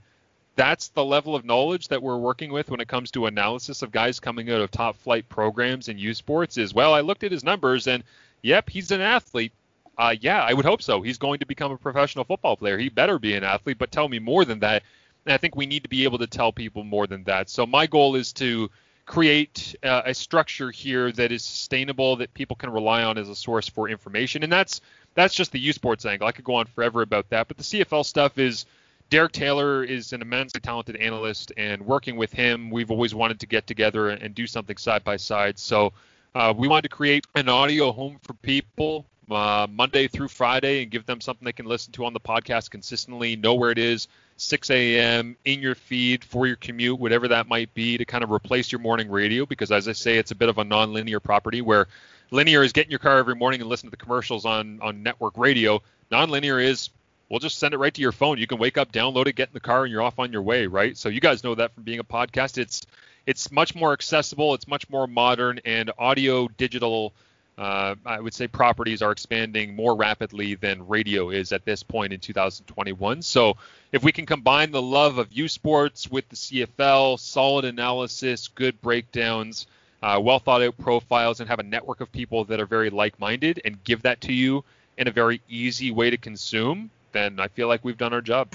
[0.56, 3.92] That's the level of knowledge that we're working with when it comes to analysis of
[3.92, 6.58] guys coming out of top flight programs in U Sports.
[6.58, 8.04] Is well, I looked at his numbers and,
[8.42, 9.54] yep, he's an athlete.
[9.98, 11.02] Uh, yeah, I would hope so.
[11.02, 12.78] He's going to become a professional football player.
[12.78, 14.84] He better be an athlete, but tell me more than that.
[15.26, 17.50] And I think we need to be able to tell people more than that.
[17.50, 18.70] So my goal is to
[19.12, 23.36] create uh, a structure here that is sustainable that people can rely on as a
[23.36, 24.80] source for information and that's
[25.16, 26.26] that's just the U Sports angle.
[26.28, 28.66] I could go on forever about that, but the CFL stuff is
[29.10, 33.48] Derek Taylor is an immensely talented analyst, and working with him, we've always wanted to
[33.48, 35.60] get together and do something side by side.
[35.60, 35.92] So
[36.34, 40.90] uh, we wanted to create an audio home for people uh, Monday through Friday and
[40.92, 44.08] give them something they can listen to on the podcast consistently, know where it is,
[44.42, 45.38] 6 a.m.
[45.46, 48.80] in your feed for your commute, whatever that might be, to kind of replace your
[48.80, 49.46] morning radio.
[49.46, 51.88] Because as I say, it's a bit of a non-linear property where
[52.32, 55.38] linear is getting your car every morning and listen to the commercials on on network
[55.38, 55.82] radio.
[56.10, 56.90] Non-linear is
[57.30, 58.40] we'll just send it right to your phone.
[58.40, 60.42] You can wake up, download it, get in the car, and you're off on your
[60.42, 60.98] way, right?
[60.98, 62.58] So you guys know that from being a podcast.
[62.58, 62.86] It's
[63.28, 67.14] it's much more accessible, it's much more modern, and audio digital
[67.58, 72.14] uh, I would say properties are expanding more rapidly than radio is at this point
[72.14, 73.22] in 2021.
[73.22, 73.58] So
[73.92, 78.82] if we can combine the love of U Sports with the CFL, solid analysis, good
[78.82, 79.68] breakdowns,
[80.02, 83.20] uh, well thought out profiles, and have a network of people that are very like
[83.20, 84.64] minded and give that to you
[84.98, 88.54] in a very easy way to consume, then I feel like we've done our job.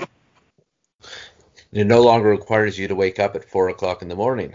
[1.72, 4.54] It no longer requires you to wake up at four o'clock in the morning.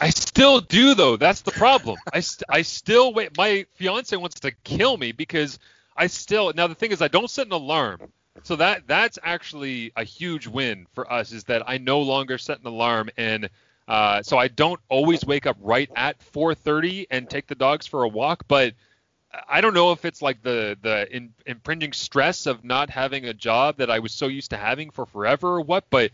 [0.00, 1.16] I still do though.
[1.16, 1.98] That's the problem.
[2.12, 3.36] I, st- I still wait.
[3.36, 5.58] My fiance wants to kill me because
[5.96, 6.52] I still.
[6.54, 8.00] Now the thing is, I don't set an alarm.
[8.42, 11.32] So that that's actually a huge win for us.
[11.32, 13.48] Is that I no longer set an alarm, and
[13.88, 18.02] uh, so I don't always wake up right at 4:30 and take the dogs for
[18.02, 18.44] a walk.
[18.46, 18.74] But
[19.48, 23.34] I don't know if it's like the the in, impringing stress of not having a
[23.34, 25.84] job that I was so used to having for forever or what.
[25.88, 26.10] But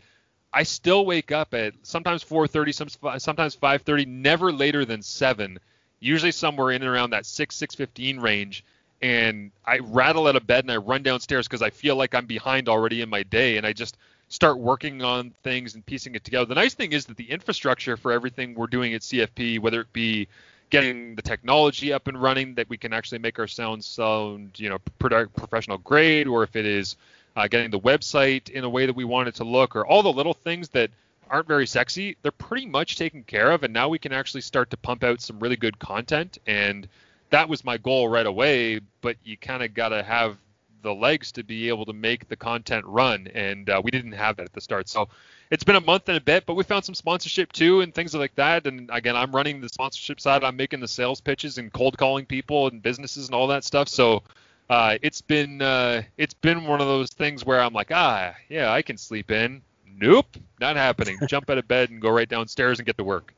[0.52, 5.58] I still wake up at sometimes 4:30, sometimes 5:30, never later than 7.
[6.00, 8.64] Usually somewhere in and around that 6 6:15 range
[9.00, 12.26] and I rattle out of bed and I run downstairs because I feel like I'm
[12.26, 13.96] behind already in my day and I just
[14.28, 16.46] start working on things and piecing it together.
[16.46, 19.92] The nice thing is that the infrastructure for everything we're doing at CFP, whether it
[19.92, 20.28] be
[20.70, 24.68] getting the technology up and running that we can actually make our sound sound, you
[24.68, 26.96] know, professional grade, or if it is
[27.36, 30.02] uh, getting the website in a way that we want it to look, or all
[30.02, 30.90] the little things that
[31.30, 33.62] aren't very sexy, they're pretty much taken care of.
[33.62, 36.38] And now we can actually start to pump out some really good content.
[36.46, 36.86] And
[37.30, 38.80] that was my goal right away.
[39.00, 40.36] But you kind of got to have
[40.82, 43.28] the legs to be able to make the content run.
[43.28, 44.88] And uh, we didn't have that at the start.
[44.88, 45.08] So
[45.50, 48.14] it's been a month and a bit, but we found some sponsorship too and things
[48.14, 48.66] like that.
[48.66, 50.44] And again, I'm running the sponsorship side.
[50.44, 53.88] I'm making the sales pitches and cold calling people and businesses and all that stuff.
[53.88, 54.22] So
[54.68, 58.72] uh, it's been uh, it's been one of those things where I'm like, ah, yeah,
[58.72, 59.62] I can sleep in.
[59.86, 61.18] Nope, not happening.
[61.28, 63.34] Jump out of bed and go right downstairs and get to work.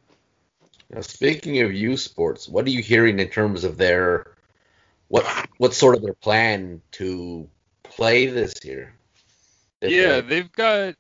[0.91, 4.35] Now, speaking of U Sports, what are you hearing in terms of their
[5.09, 5.25] what
[5.59, 7.49] what's sort of their plan to
[7.83, 8.95] play this year?
[9.83, 10.95] yeah, they've got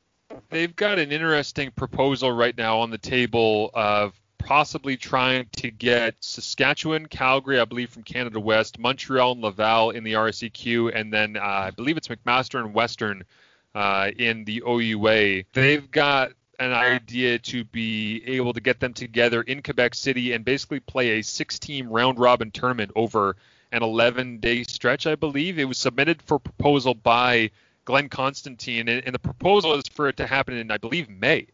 [0.51, 6.15] they've got an interesting proposal right now on the table of possibly trying to get
[6.21, 11.37] Saskatchewan, Calgary, I believe from Canada West, Montreal and Laval in the RSEQ, and then
[11.37, 13.25] uh, I believe it's McMaster and Western
[13.75, 15.45] uh, in the OUA.
[15.53, 20.45] They've got an idea to be able to get them together in Quebec City and
[20.45, 23.37] basically play a six-team round robin tournament over
[23.73, 25.59] an 11-day stretch, I believe.
[25.59, 27.51] It was submitted for proposal by
[27.85, 31.49] Glenn Constantine, and, and the proposal is for it to happen in, I believe, May.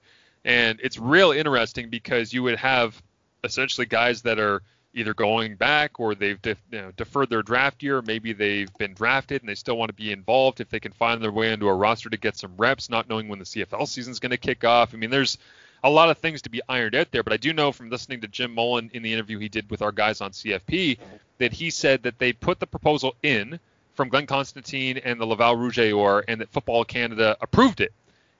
[0.44, 3.00] And it's real interesting because you would have
[3.44, 8.02] essentially guys that are either going back or they've you know, deferred their draft year.
[8.02, 11.22] Maybe they've been drafted and they still want to be involved if they can find
[11.22, 14.10] their way into a roster to get some reps, not knowing when the CFL season
[14.10, 14.92] is going to kick off.
[14.92, 15.38] I mean, there's
[15.84, 18.20] a lot of things to be ironed out there, but I do know from listening
[18.22, 20.98] to Jim Mullin in the interview he did with our guys on CFP
[21.38, 23.58] that he said that they put the proposal in
[23.94, 27.92] from Glenn Constantine and the Laval Rouge or and that Football Canada approved it.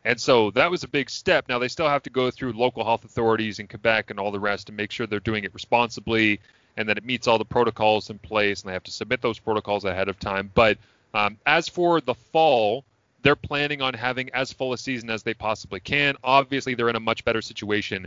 [0.04, 1.48] And so that was a big step.
[1.48, 4.40] Now they still have to go through local health authorities in Quebec and all the
[4.40, 6.40] rest to make sure they're doing it responsibly
[6.76, 8.62] and that it meets all the protocols in place.
[8.62, 10.50] And they have to submit those protocols ahead of time.
[10.54, 10.78] But
[11.12, 12.84] um, as for the fall,
[13.22, 16.16] they're planning on having as full a season as they possibly can.
[16.24, 18.06] Obviously, they're in a much better situation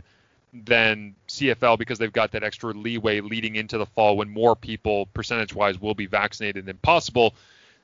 [0.52, 5.06] than CFL because they've got that extra leeway leading into the fall when more people,
[5.06, 7.34] percentage wise, will be vaccinated than possible.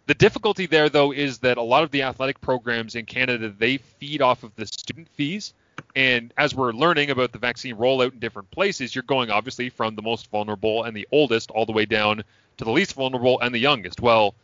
[0.06, 3.76] The difficulty there, though, is that a lot of the athletic programs in Canada they
[3.76, 5.54] feed off of the student fees.
[5.94, 9.94] And as we're learning about the vaccine rollout in different places, you're going obviously from
[9.94, 12.22] the most vulnerable and the oldest all the way down
[12.58, 14.00] to the least vulnerable and the youngest.
[14.00, 14.34] Well,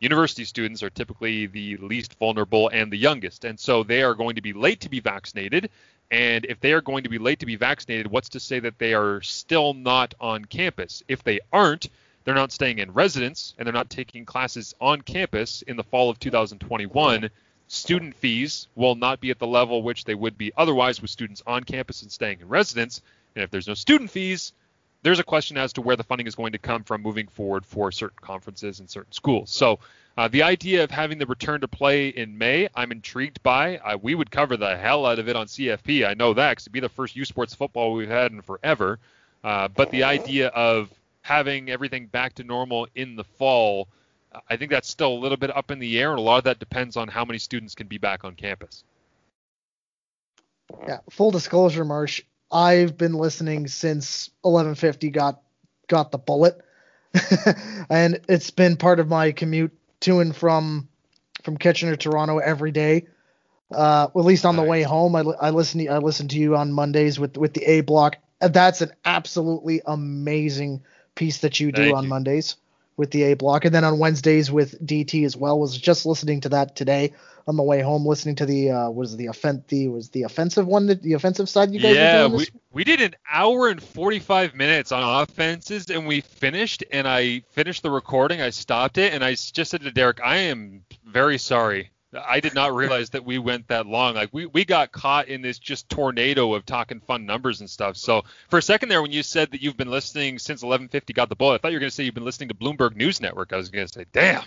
[0.00, 3.44] university students are typically the least vulnerable and the youngest.
[3.44, 5.70] And so they are going to be late to be vaccinated.
[6.10, 8.78] And if they are going to be late to be vaccinated, what's to say that
[8.78, 11.02] they are still not on campus?
[11.08, 11.88] If they aren't,
[12.24, 16.10] they're not staying in residence and they're not taking classes on campus in the fall
[16.10, 17.30] of 2021,
[17.68, 21.42] student fees will not be at the level which they would be otherwise with students
[21.46, 23.02] on campus and staying in residence.
[23.34, 24.52] And if there's no student fees,
[25.02, 27.66] there's a question as to where the funding is going to come from moving forward
[27.66, 29.50] for certain conferences and certain schools.
[29.50, 29.78] So
[30.16, 33.80] uh, the idea of having the return to play in May, I'm intrigued by.
[34.00, 36.08] We would cover the hell out of it on CFP.
[36.08, 38.98] I know that because it'd be the first U Sports football we've had in forever.
[39.42, 40.88] Uh, but the idea of
[41.24, 43.88] having everything back to normal in the fall,
[44.48, 46.44] I think that's still a little bit up in the air, and a lot of
[46.44, 48.84] that depends on how many students can be back on campus.
[50.86, 52.22] Yeah, full disclosure, Marsh.
[52.52, 55.40] I've been listening since 1150 got
[55.88, 56.60] got the bullet,
[57.90, 60.88] and it's been part of my commute to and from
[61.42, 63.06] from Kitchener, Toronto every day.
[63.70, 66.54] Uh, at least on the way home, I, I listen to I listen to you
[66.54, 68.16] on Mondays with with the A block.
[68.40, 70.82] That's an absolutely amazing
[71.14, 72.10] piece that you do Thank on you.
[72.10, 72.56] Mondays
[72.96, 75.58] with the A block, and then on Wednesdays with DT as well.
[75.58, 77.12] Was just listening to that today
[77.46, 80.66] on the way home, listening to the uh, was the offen- the was the offensive
[80.66, 84.54] one that the offensive side you guys yeah, we, we did an hour and 45
[84.54, 86.84] minutes on offenses, and we finished.
[86.92, 88.40] And I finished the recording.
[88.40, 91.90] I stopped it, and I just said to Derek, "I am very sorry.
[92.16, 94.14] I did not realize that we went that long.
[94.14, 97.96] Like we, we got caught in this just tornado of talking fun numbers and stuff.
[97.96, 101.28] So for a second there, when you said that you've been listening since 11:50 got
[101.28, 103.20] the bullet, I thought you were going to say you've been listening to Bloomberg News
[103.20, 103.52] Network.
[103.52, 104.42] I was going to say, damn,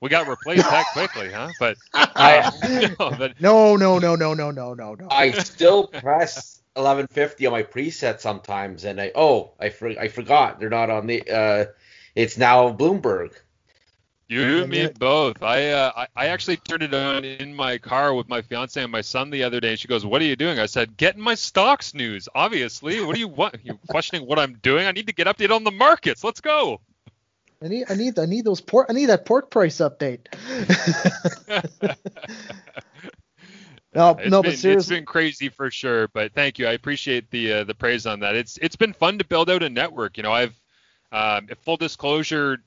[0.00, 1.52] we got replaced that quickly, huh?
[1.58, 5.08] But I no, but No, no, no, no, no, no, no, no.
[5.10, 10.60] I still press 1150 on my preset sometimes, and I oh I for, I forgot
[10.60, 11.64] they're not on the uh
[12.14, 13.32] it's now Bloomberg.
[14.28, 14.88] You me yeah.
[14.98, 15.40] both.
[15.42, 18.90] I, uh, I I actually turned it on in my car with my fiance and
[18.90, 19.70] my son the other day.
[19.70, 22.28] And she goes, "What are you doing?" I said, "Getting my stocks news.
[22.34, 23.00] Obviously.
[23.04, 23.56] What do you want?
[23.62, 24.86] You questioning what I'm doing?
[24.86, 26.24] I need to get updated on the markets.
[26.24, 26.80] Let's go."
[27.62, 28.88] I need, I need, I need those pork.
[28.90, 30.26] I need that pork price update.
[33.94, 36.08] no, It's no, been, but seriously, it's been crazy for sure.
[36.08, 36.66] But thank you.
[36.66, 38.34] I appreciate the uh, the praise on that.
[38.34, 40.16] It's it's been fun to build out a network.
[40.16, 40.60] You know, I've
[41.12, 42.58] um, full disclosure,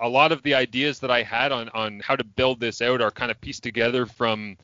[0.00, 3.00] a lot of the ideas that I had on on how to build this out
[3.00, 4.56] are kind of pieced together from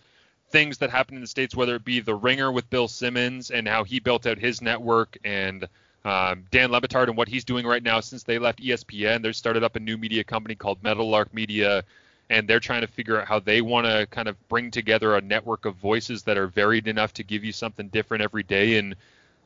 [0.51, 3.68] things that happened in the states, whether it be the Ringer with Bill Simmons and
[3.68, 5.68] how he built out his network, and
[6.05, 9.22] um, Dan Le Batard and what he's doing right now since they left ESPN.
[9.22, 11.85] They started up a new media company called Meadowlark Media,
[12.31, 15.20] and they're trying to figure out how they want to kind of bring together a
[15.20, 18.79] network of voices that are varied enough to give you something different every day.
[18.79, 18.95] And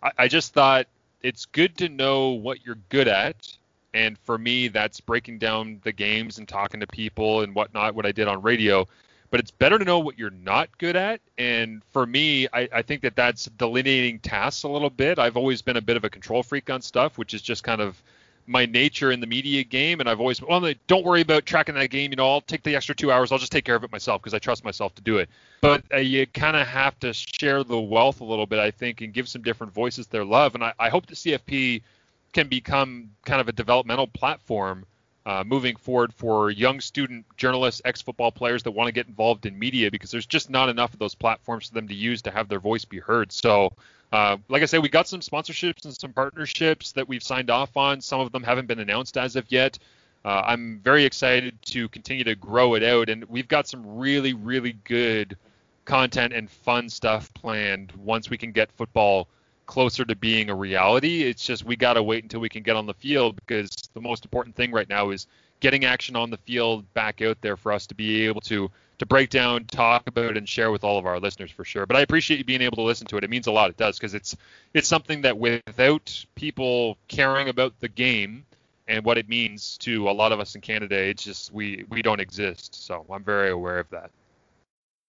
[0.02, 0.86] I, I just thought
[1.22, 3.56] it's good to know what you're good at.
[3.94, 8.06] And for me, that's breaking down the games and talking to people and whatnot, what
[8.06, 8.86] I did on radio
[9.32, 11.18] but it's better to know what you're not good at.
[11.38, 15.18] And for me, I, I think that that's delineating tasks a little bit.
[15.18, 17.80] I've always been a bit of a control freak on stuff, which is just kind
[17.80, 18.00] of
[18.46, 20.00] my nature in the media game.
[20.00, 22.10] And I've always, well, like, don't worry about tracking that game.
[22.10, 23.32] You know, I'll take the extra two hours.
[23.32, 25.30] I'll just take care of it myself because I trust myself to do it.
[25.62, 29.00] But uh, you kind of have to share the wealth a little bit, I think,
[29.00, 30.54] and give some different voices their love.
[30.54, 31.80] And I, I hope the CFP
[32.32, 34.84] can become kind of a developmental platform
[35.24, 39.56] uh, moving forward for young student journalists, ex-football players that want to get involved in
[39.58, 42.48] media because there's just not enough of those platforms for them to use to have
[42.48, 43.30] their voice be heard.
[43.30, 43.72] So,
[44.12, 47.76] uh, like I said, we got some sponsorships and some partnerships that we've signed off
[47.76, 48.00] on.
[48.00, 49.78] Some of them haven't been announced as of yet.
[50.24, 54.34] Uh, I'm very excited to continue to grow it out, and we've got some really,
[54.34, 55.36] really good
[55.84, 59.28] content and fun stuff planned once we can get football
[59.72, 61.22] closer to being a reality.
[61.22, 64.02] It's just we got to wait until we can get on the field because the
[64.02, 65.26] most important thing right now is
[65.60, 69.06] getting action on the field back out there for us to be able to to
[69.06, 71.86] break down, talk about, and share with all of our listeners for sure.
[71.86, 73.24] But I appreciate you being able to listen to it.
[73.24, 73.70] It means a lot.
[73.70, 74.36] It does because it's
[74.74, 78.44] it's something that without people caring about the game
[78.88, 82.02] and what it means to a lot of us in Canada, it's just we we
[82.02, 82.74] don't exist.
[82.74, 84.10] So I'm very aware of that.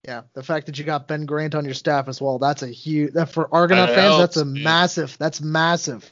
[0.05, 2.67] Yeah, the fact that you got Ben Grant on your staff as well, that's a
[2.67, 3.13] huge.
[3.13, 5.17] That for Argonaut That fans, that's a massive.
[5.17, 6.09] That's massive.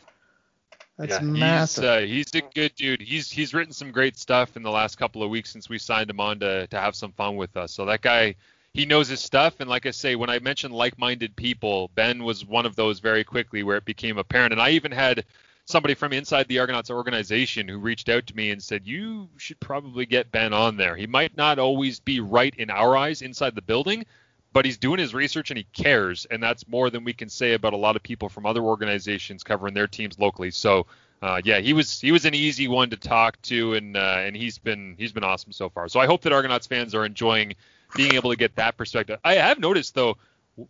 [0.97, 1.83] That's Yeah, massive.
[1.83, 3.01] He's, uh, he's a good dude.
[3.01, 6.09] He's he's written some great stuff in the last couple of weeks since we signed
[6.09, 7.71] him on to to have some fun with us.
[7.71, 8.35] So that guy,
[8.73, 9.59] he knows his stuff.
[9.59, 13.23] And like I say, when I mentioned like-minded people, Ben was one of those very
[13.23, 14.53] quickly where it became apparent.
[14.53, 15.25] And I even had
[15.71, 19.59] somebody from inside the Argonauts organization who reached out to me and said, "You should
[19.59, 20.95] probably get Ben on there.
[20.95, 24.05] He might not always be right in our eyes inside the building."
[24.53, 27.53] But he's doing his research and he cares, and that's more than we can say
[27.53, 30.51] about a lot of people from other organizations covering their teams locally.
[30.51, 30.87] So,
[31.21, 34.35] uh, yeah, he was he was an easy one to talk to, and uh, and
[34.35, 35.87] he's been he's been awesome so far.
[35.87, 37.55] So I hope that Argonauts fans are enjoying
[37.95, 39.19] being able to get that perspective.
[39.23, 40.17] I have noticed though,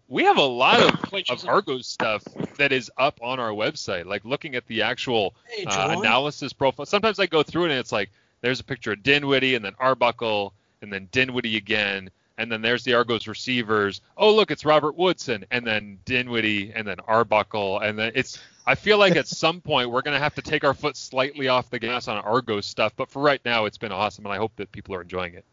[0.08, 2.24] we have a lot of, of Argos stuff
[2.58, 4.06] that is up on our website.
[4.06, 6.86] Like looking at the actual Hey, uh, analysis profile.
[6.86, 8.10] Sometimes I go through it and it's like
[8.42, 12.10] there's a picture of Dinwiddie and then Arbuckle and then Dinwiddie again.
[12.38, 14.02] And then there's the Argos receivers.
[14.18, 18.40] Oh, look, it's Robert Woodson, and then Dinwiddie, and then Arbuckle, and then it's.
[18.66, 21.70] I feel like at some point we're gonna have to take our foot slightly off
[21.70, 24.56] the gas on Argos stuff, but for right now, it's been awesome, and I hope
[24.56, 25.46] that people are enjoying it.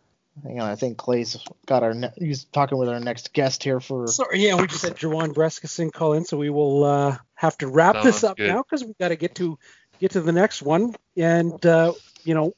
[0.43, 1.37] Hang on, I think Clay's
[1.67, 1.95] got our.
[1.95, 4.07] Ne- he's talking with our next guest here for.
[4.07, 7.69] Sorry, yeah, we just had Juwan Brescacin call in, so we will uh, have to
[7.69, 8.49] wrap this up good.
[8.49, 9.59] now because we got to get to
[9.99, 10.95] get to the next one.
[11.17, 11.93] And uh,
[12.25, 12.55] you know,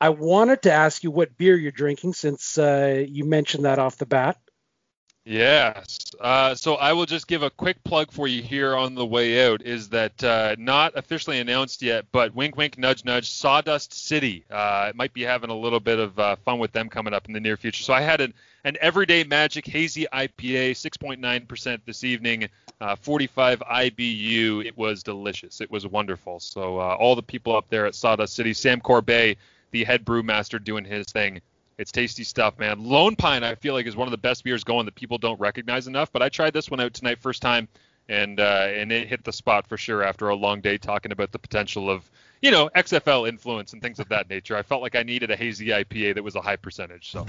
[0.00, 3.96] I wanted to ask you what beer you're drinking since uh, you mentioned that off
[3.96, 4.38] the bat.
[5.26, 5.98] Yes.
[6.20, 9.48] Uh, so I will just give a quick plug for you here on the way
[9.48, 9.62] out.
[9.62, 12.04] Is that uh, not officially announced yet?
[12.12, 13.30] But wink, wink, nudge, nudge.
[13.30, 14.44] Sawdust City.
[14.50, 17.32] Uh, might be having a little bit of uh, fun with them coming up in
[17.32, 17.82] the near future.
[17.82, 22.48] So I had an, an Everyday Magic Hazy IPA, 6.9% this evening,
[22.82, 24.66] uh, 45 IBU.
[24.66, 25.62] It was delicious.
[25.62, 26.38] It was wonderful.
[26.38, 29.36] So uh, all the people up there at Sawdust City, Sam Corbeil,
[29.70, 31.40] the head brewmaster, doing his thing.
[31.78, 32.84] It's tasty stuff, man.
[32.84, 35.40] Lone Pine, I feel like, is one of the best beers going that people don't
[35.40, 36.12] recognize enough.
[36.12, 37.68] But I tried this one out tonight, first time,
[38.08, 41.32] and uh, and it hit the spot for sure after a long day talking about
[41.32, 42.08] the potential of
[42.40, 44.56] you know XFL influence and things of that nature.
[44.56, 47.10] I felt like I needed a hazy IPA that was a high percentage.
[47.10, 47.26] So.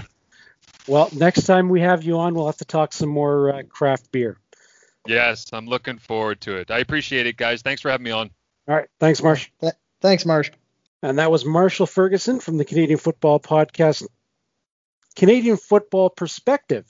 [0.88, 4.10] Well, next time we have you on, we'll have to talk some more uh, craft
[4.12, 4.38] beer.
[5.06, 6.70] Yes, I'm looking forward to it.
[6.70, 7.62] I appreciate it, guys.
[7.62, 8.30] Thanks for having me on.
[8.68, 8.88] All right.
[8.98, 9.48] Thanks, Marsh.
[9.60, 10.50] Th- thanks, Marsh.
[11.02, 14.06] And that was Marshall Ferguson from the Canadian Football Podcast,
[15.16, 16.84] Canadian Football Perspective.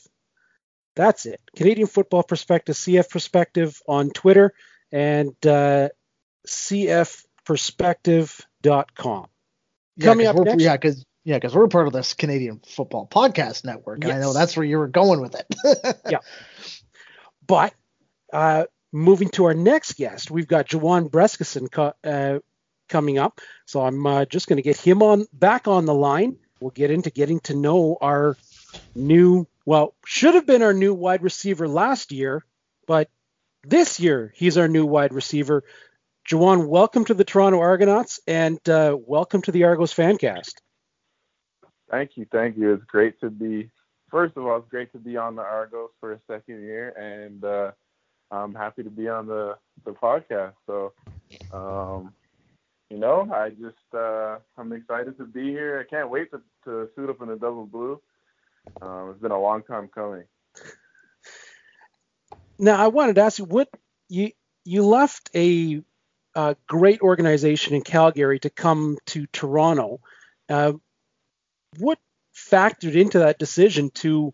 [0.95, 1.41] That's it.
[1.55, 4.55] Canadian Football Perspective, CF Perspective on Twitter
[4.91, 5.91] and uh,
[6.47, 9.27] cfperspective.com.
[9.99, 10.63] Yeah, Coming up next.
[10.63, 14.33] yeah, because yeah, because we're part of this Canadian Football Podcast Network, and I know
[14.33, 15.97] that's where you were going with it.
[16.09, 16.19] Yeah.
[17.47, 17.75] But
[18.33, 22.39] uh, moving to our next guest, we've got Juwan Brescacin co- uh,
[22.89, 23.41] coming up.
[23.67, 26.37] So I'm uh, just going to get him on back on the line.
[26.61, 28.37] We'll get into getting to know our
[28.95, 32.45] new, well, should have been our new wide receiver last year,
[32.87, 33.11] but
[33.63, 35.65] this year he's our new wide receiver.
[36.29, 40.55] Juwan, welcome to the Toronto Argonauts and uh, welcome to the Argos Fancast.
[41.91, 42.73] Thank you, thank you.
[42.73, 43.71] It's great to be.
[44.11, 47.45] First of all, it's great to be on the Argos for a second year, and
[47.45, 47.73] uh,
[48.31, 50.55] I'm happy to be on the the podcast.
[50.67, 50.93] So,
[51.53, 52.13] um,
[52.91, 55.85] you know, I just uh, I'm excited to be here.
[55.85, 58.01] I can't wait to, to suit up in the double blue.
[58.81, 60.25] Um, it's been a long time coming.
[62.59, 63.69] Now, I wanted to ask you what
[64.09, 64.33] you
[64.65, 65.83] you left a,
[66.35, 70.01] uh great organization in Calgary to come to Toronto.
[70.49, 70.75] Uh,
[71.79, 71.99] what
[72.35, 74.33] factored into that decision to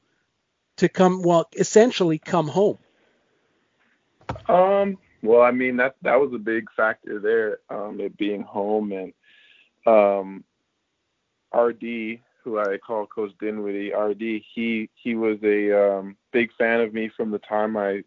[0.76, 1.22] to come?
[1.22, 2.78] Well, essentially come home.
[4.48, 8.92] Um, well, I mean that that was a big factor there, um, it being home
[8.92, 9.12] and
[9.86, 10.44] um,
[11.54, 16.92] RD, who I call Coach Dinwiddie, RD, he he was a um, big fan of
[16.92, 18.02] me from the time I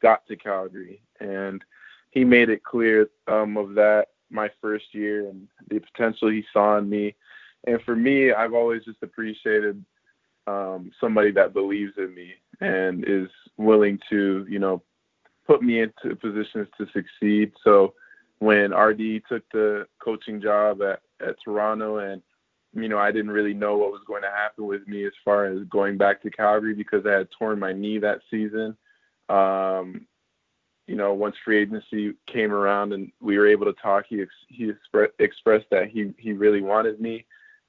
[0.00, 1.62] got to Calgary, and
[2.10, 6.78] he made it clear um, of that my first year and the potential he saw
[6.78, 7.14] in me.
[7.66, 9.84] And for me, I've always just appreciated
[10.46, 14.82] um, somebody that believes in me and is willing to, you know,
[15.48, 17.52] put me into positions to succeed.
[17.64, 17.94] So
[18.38, 22.22] when RD took the coaching job at, at Toronto and
[22.74, 25.46] you know, I didn't really know what was going to happen with me as far
[25.46, 28.76] as going back to Calgary because I had torn my knee that season.
[29.28, 30.06] Um,
[30.86, 34.30] you know, once free agency came around and we were able to talk, he ex-
[34.48, 37.26] he expre- expressed that he he really wanted me,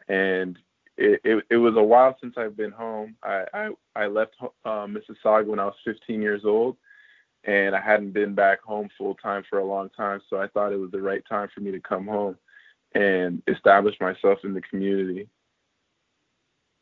[0.08, 0.58] and
[0.98, 3.16] it, it, it was a while since I've been home.
[3.24, 6.78] I I, I left uh, Mississauga when I was 15 years old,
[7.44, 10.22] and I hadn't been back home full time for a long time.
[10.30, 12.38] So I thought it was the right time for me to come home
[12.94, 15.28] and establish myself in the community.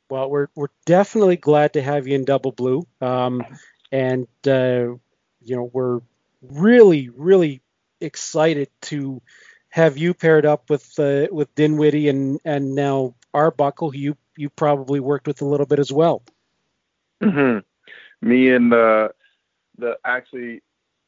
[0.10, 3.43] Well, we're we're definitely glad to have you in Double Blue, um,
[3.91, 4.95] and uh,
[5.41, 5.99] you know we're
[6.41, 7.62] really really
[7.99, 9.22] excited to
[9.70, 14.49] have you paired up with uh, with Dinwiddie and and now Arbuckle, who you you
[14.49, 16.24] probably worked with a little bit as well.
[17.22, 17.60] hmm
[18.22, 19.14] Me and the
[19.78, 20.62] the actually,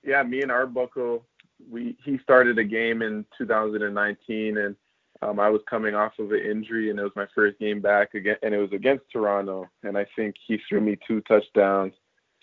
[0.03, 1.25] yeah, me and Arbuckle,
[1.69, 4.75] we he started a game in 2019, and
[5.21, 8.13] um, I was coming off of an injury, and it was my first game back
[8.15, 11.93] again, and it was against Toronto, and I think he threw me two touchdowns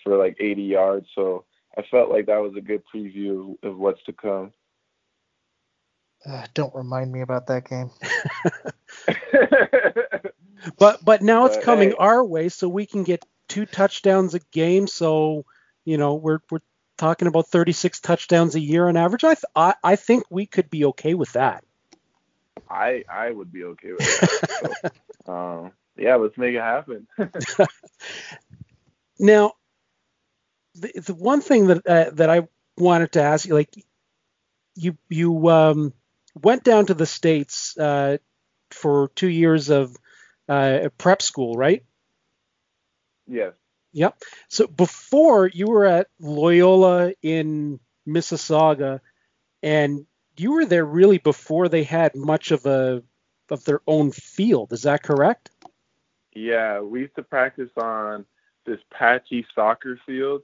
[0.04, 1.44] for like 80 yards, so
[1.78, 4.52] I felt like that was a good preview of what's to come.
[6.26, 7.90] Uh, don't remind me about that game.
[10.78, 11.96] But but now it's But, coming hey.
[11.98, 14.86] our way, so we can get two touchdowns a game.
[14.88, 15.44] So
[15.86, 16.60] you know we're we're
[16.98, 19.24] talking about 36 touchdowns a year on average.
[19.24, 21.64] I th- I, I think we could be okay with that.
[22.68, 24.50] I I would be okay with that.
[25.26, 27.06] So, um, yeah, let's make it happen.
[29.18, 29.52] Now,
[30.74, 33.74] the, the one thing that uh, that I wanted to ask you, like,
[34.74, 35.92] you you um,
[36.34, 38.18] went down to the states uh,
[38.70, 39.96] for two years of
[40.48, 41.82] uh, prep school, right?
[43.26, 43.52] yes.
[43.96, 44.22] Yep.
[44.48, 49.00] So before you were at Loyola in Mississauga,
[49.62, 50.04] and
[50.36, 53.02] you were there really before they had much of a
[53.48, 54.74] of their own field.
[54.74, 55.50] Is that correct?
[56.34, 58.26] Yeah, we used to practice on
[58.66, 60.42] this patchy soccer field,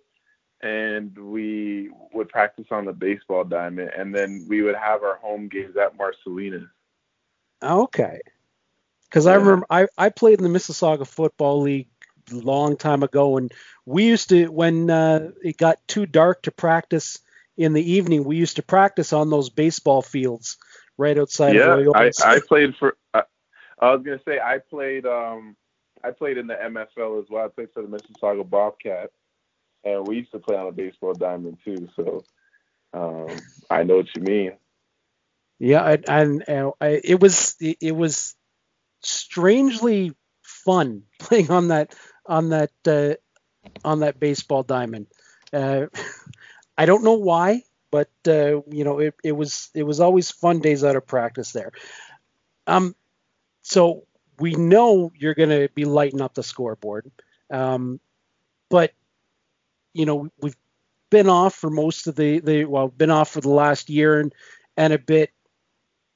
[0.62, 5.48] and we would practice on the baseball diamond, and then we would have our home
[5.48, 6.70] games at Marcellinus.
[7.62, 8.20] Okay.
[9.11, 11.88] Because I remember I, I played in the Mississauga Football League
[12.33, 13.53] long time ago, and
[13.87, 17.18] we used to when uh, it got too dark to practice
[17.57, 18.24] in the evening.
[18.24, 20.57] We used to practice on those baseball fields
[20.97, 22.97] right outside yeah, of I, I played for.
[23.14, 23.22] I,
[23.80, 25.07] I was gonna say I played.
[25.07, 25.57] Um,
[26.05, 27.45] I played in the MFL as well.
[27.45, 29.12] I played for the Mississauga Bobcats,
[29.85, 31.89] and we used to play on a baseball diamond too.
[31.97, 32.24] So
[32.93, 33.37] um,
[33.70, 34.53] I know what you mean.
[35.59, 38.35] Yeah, and, and I, it was it was
[39.01, 40.12] strangely
[40.43, 41.95] fun playing on that
[42.26, 43.14] on that uh,
[43.84, 45.06] on that baseball diamond.
[45.52, 45.86] Uh,
[46.78, 50.60] I don't know why, but uh, you know it, it was it was always fun
[50.60, 51.72] days out of practice there.
[52.66, 52.94] Um,
[53.62, 54.04] so
[54.38, 57.10] we know you're going to be lighting up the scoreboard,
[57.50, 58.00] um,
[58.70, 58.92] but
[59.92, 60.56] you know we've
[61.10, 64.34] been off for most of the the well been off for the last year and
[64.76, 65.30] and a bit.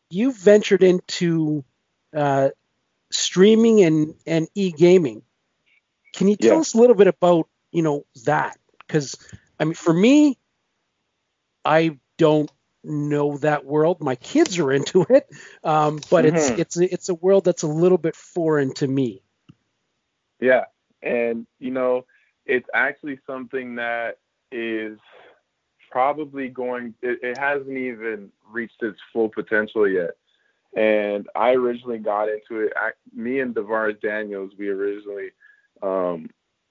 [0.08, 1.64] You've ventured into
[2.14, 2.50] uh,
[3.10, 5.22] streaming and and e-gaming.
[6.16, 6.60] Can you tell Yeah.
[6.60, 8.58] us a little bit about you know that?
[8.78, 9.16] Because
[9.60, 10.38] I mean, for me,
[11.64, 12.50] I don't
[12.82, 14.00] know that world.
[14.00, 15.28] My kids are into it,
[15.62, 16.58] um, but it's Mhm.
[16.58, 19.22] it's it's a world that's a little bit foreign to me.
[20.40, 20.66] Yeah,
[21.02, 22.06] and you know,
[22.46, 24.18] it's actually something that
[24.50, 24.98] is
[25.90, 26.94] probably going.
[27.02, 30.12] It, it hasn't even reached its full potential yet.
[30.74, 32.72] And I originally got into it.
[32.76, 35.30] I, me and Devaris Daniels, we originally
[35.82, 36.28] um,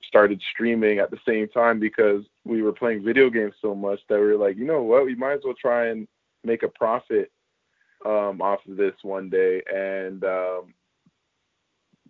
[0.07, 4.19] started streaming at the same time because we were playing video games so much that
[4.19, 6.07] we were like, you know what, we might as well try and
[6.43, 7.31] make a profit
[8.05, 9.61] um, off of this one day.
[9.73, 10.73] And um,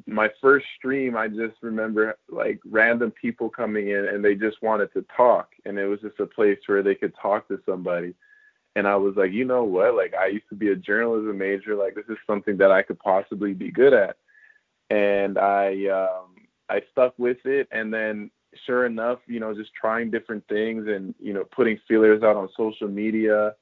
[0.05, 4.91] my first stream, I just remember like random people coming in and they just wanted
[4.93, 8.13] to talk, and it was just a place where they could talk to somebody.
[8.77, 9.95] And I was like, you know what?
[9.95, 11.75] Like I used to be a journalism major.
[11.75, 14.17] Like this is something that I could possibly be good at.
[14.89, 16.34] And I um,
[16.69, 18.31] I stuck with it, and then
[18.65, 22.49] sure enough, you know, just trying different things and you know putting feelers out on
[22.57, 23.53] social media,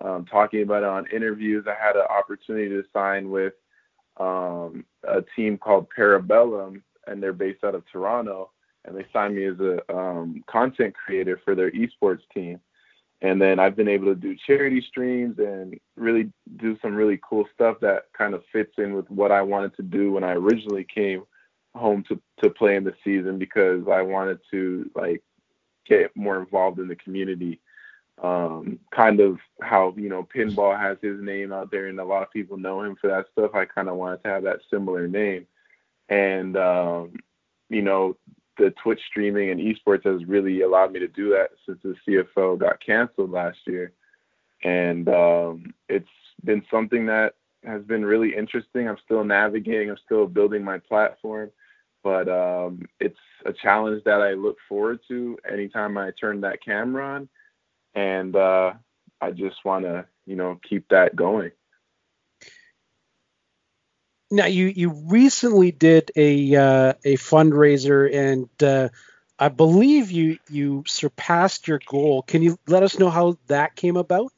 [0.00, 1.66] um, talking about it on interviews.
[1.66, 3.54] I had an opportunity to sign with
[4.18, 8.50] um, a team called Parabellum, and they're based out of Toronto.
[8.84, 12.60] And they signed me as a um, content creator for their esports team.
[13.22, 17.44] And then I've been able to do charity streams and really do some really cool
[17.52, 20.86] stuff that kind of fits in with what I wanted to do when I originally
[20.92, 21.24] came
[21.74, 25.22] home to, to play in the season because I wanted to like
[25.86, 27.60] get more involved in the community.
[28.22, 32.22] Um, kind of how you know pinball has his name out there and a lot
[32.22, 33.54] of people know him for that stuff.
[33.54, 35.46] I kind of wanted to have that similar name,
[36.10, 37.12] and um,
[37.70, 38.16] you know
[38.58, 42.58] the Twitch streaming and esports has really allowed me to do that since the CFL
[42.58, 43.92] got canceled last year,
[44.62, 46.06] and um, it's
[46.44, 48.88] been something that has been really interesting.
[48.88, 49.90] I'm still navigating.
[49.90, 51.50] I'm still building my platform,
[52.02, 57.16] but um, it's a challenge that I look forward to anytime I turn that camera
[57.16, 57.28] on
[57.94, 58.72] and uh,
[59.20, 61.50] I just want to, you know, keep that going.
[64.30, 68.88] Now you you recently did a uh, a fundraiser and uh,
[69.38, 72.22] I believe you you surpassed your goal.
[72.22, 74.32] Can you let us know how that came about?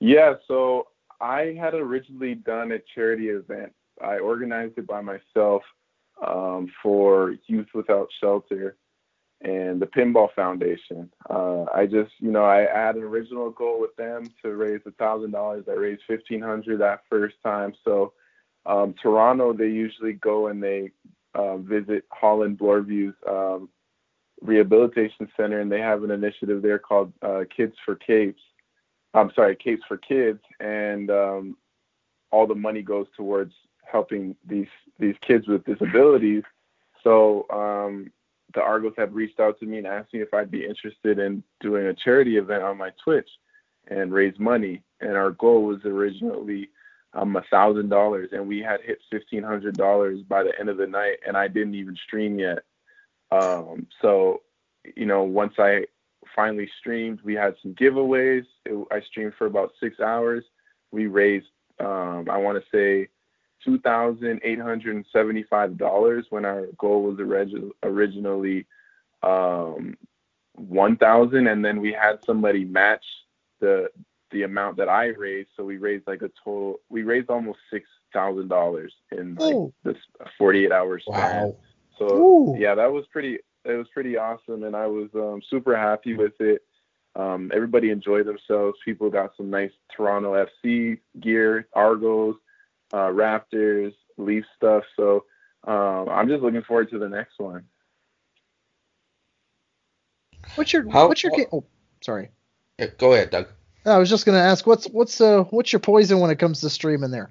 [0.00, 0.88] Yeah, so
[1.20, 3.72] I had originally done a charity event.
[4.02, 5.62] I organized it by myself
[6.24, 8.76] um, for Youth Without Shelter
[9.42, 11.10] and the Pinball Foundation.
[11.28, 14.80] Uh, I just, you know, I, I had an original goal with them to raise
[14.86, 15.64] a thousand dollars.
[15.68, 17.74] I raised fifteen hundred that first time.
[17.84, 18.14] So
[18.64, 20.90] um, Toronto, they usually go and they
[21.34, 23.68] uh, visit Holland Bloorview's um,
[24.40, 28.40] rehabilitation center, and they have an initiative there called uh, Kids for Capes.
[29.12, 31.56] I'm sorry, Capes for Kids, and um,
[32.30, 33.52] all the money goes towards
[33.90, 36.42] helping these these kids with disabilities.
[37.04, 38.10] So um,
[38.54, 41.42] the Argos have reached out to me and asked me if I'd be interested in
[41.60, 43.28] doing a charity event on my Twitch
[43.88, 44.82] and raise money.
[45.00, 46.70] And our goal was originally
[47.14, 50.76] um a thousand dollars, and we had hit fifteen hundred dollars by the end of
[50.76, 52.60] the night, and I didn't even stream yet.
[53.30, 54.42] Um, so,
[54.94, 55.86] you know, once I
[56.34, 58.44] finally streamed, we had some giveaways.
[58.64, 60.44] It, I streamed for about six hours.
[60.92, 61.46] We raised,
[61.80, 63.08] um, I want to say,
[63.66, 68.66] two thousand eight hundred and seventy-five dollars when our goal was orig- originally
[69.22, 69.96] um,
[70.54, 73.04] one thousand, and then we had somebody match
[73.60, 73.88] the
[74.30, 75.50] the amount that I raised.
[75.56, 76.80] So we raised like a total.
[76.88, 79.96] We raised almost six thousand dollars in like this
[80.38, 81.46] forty-eight hours span.
[81.48, 81.56] Wow.
[81.98, 82.56] So Ooh.
[82.58, 83.38] yeah, that was pretty.
[83.64, 86.62] It was pretty awesome, and I was um, super happy with it.
[87.16, 88.78] Um, everybody enjoyed themselves.
[88.84, 92.36] People got some nice Toronto FC gear, Argos,
[92.92, 94.84] uh, Raptors, Leaf stuff.
[94.96, 95.24] So
[95.64, 97.64] um, I'm just looking forward to the next one.
[100.54, 101.46] What's your How- what's your game?
[101.52, 101.64] Oh,
[102.00, 102.30] sorry.
[102.78, 103.48] Yeah, go ahead, Doug.
[103.84, 106.70] I was just gonna ask what's what's uh what's your poison when it comes to
[106.70, 107.30] streaming there?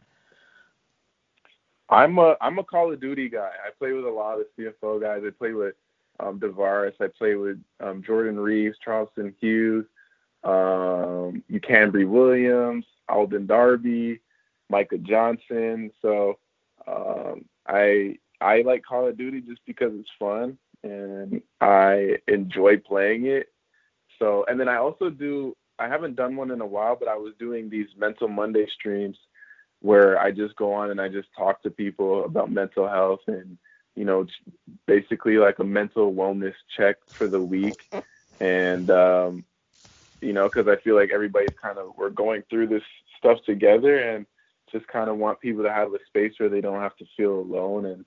[1.89, 3.51] I'm a I'm a Call of Duty guy.
[3.65, 5.21] I play with a lot of CFL guys.
[5.25, 5.75] I play with
[6.19, 6.93] um, Devaris.
[7.01, 9.85] I play with um, Jordan Reeves, Charleston Hughes,
[10.43, 14.19] um, Ucambre Williams, Alden Darby,
[14.69, 15.91] Micah Johnson.
[16.01, 16.37] So
[16.87, 23.25] um, I I like Call of Duty just because it's fun and I enjoy playing
[23.25, 23.47] it.
[24.19, 25.55] So and then I also do.
[25.77, 29.17] I haven't done one in a while, but I was doing these Mental Monday streams
[29.81, 33.57] where I just go on and I just talk to people about mental health and
[33.95, 34.25] you know
[34.87, 37.79] basically like a mental wellness check for the week
[38.39, 39.43] and um
[40.21, 42.83] you know because I feel like everybody's kind of we're going through this
[43.17, 44.25] stuff together and
[44.71, 47.39] just kind of want people to have a space where they don't have to feel
[47.39, 48.05] alone and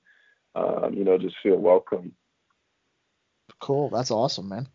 [0.54, 2.12] um you know just feel welcome.
[3.61, 4.68] Cool, that's awesome, man.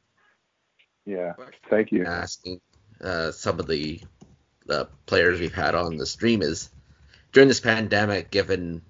[1.05, 1.34] yeah.
[1.69, 2.05] Thank you.
[2.05, 2.59] Asking
[3.01, 4.01] uh, some of the
[4.65, 6.69] the players we've had on the stream is
[7.34, 8.81] during this pandemic, given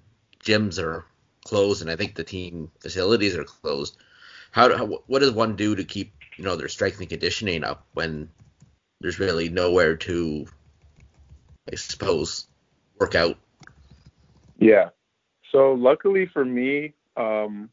[0.44, 1.04] gyms are
[1.44, 3.96] closed and I think the team facilities are closed,
[4.50, 7.64] how, do, how what does one do to keep you know their strength and conditioning
[7.64, 8.28] up when
[9.00, 10.46] there's really nowhere to,
[11.70, 12.46] I suppose,
[12.98, 13.36] work out?
[14.58, 14.90] Yeah.
[15.52, 17.70] So luckily for me, um,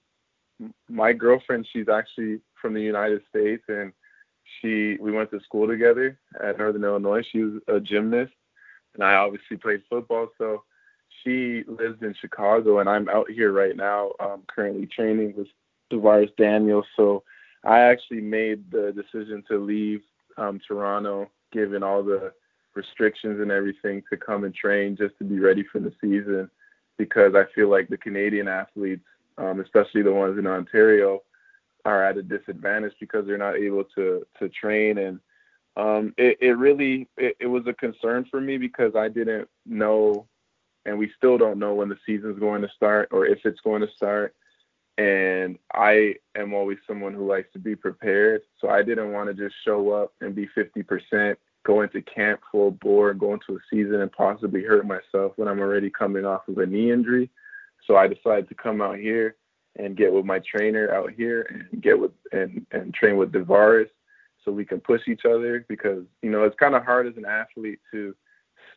[0.89, 3.91] my girlfriend, she's actually from the United States, and
[4.59, 7.23] she we went to school together at Northern Illinois.
[7.31, 8.33] She was a gymnast,
[8.93, 10.27] and I obviously played football.
[10.37, 10.63] So
[11.23, 15.47] she lives in Chicago, and I'm out here right now, um, currently training with
[15.91, 16.85] Devaris Daniels.
[16.95, 17.23] So
[17.63, 20.01] I actually made the decision to leave
[20.37, 22.33] um, Toronto, given all the
[22.73, 26.49] restrictions and everything, to come and train just to be ready for the season
[26.97, 29.05] because I feel like the Canadian athletes,
[29.37, 31.21] um, especially the ones in Ontario,
[31.83, 34.97] are at a disadvantage because they're not able to to train.
[34.97, 35.19] And
[35.75, 40.27] um, it, it really it, it was a concern for me because I didn't know
[40.85, 43.81] and we still don't know when the season's going to start or if it's going
[43.81, 44.35] to start.
[44.97, 48.41] And I am always someone who likes to be prepared.
[48.59, 51.35] So I didn't want to just show up and be 50%
[51.71, 55.59] go into camp full bore go into a season and possibly hurt myself when I'm
[55.59, 57.29] already coming off of a knee injury
[57.87, 59.35] so I decided to come out here
[59.77, 63.89] and get with my trainer out here and get with and and train with Devaris
[64.43, 67.25] so we can push each other because you know it's kind of hard as an
[67.25, 68.15] athlete to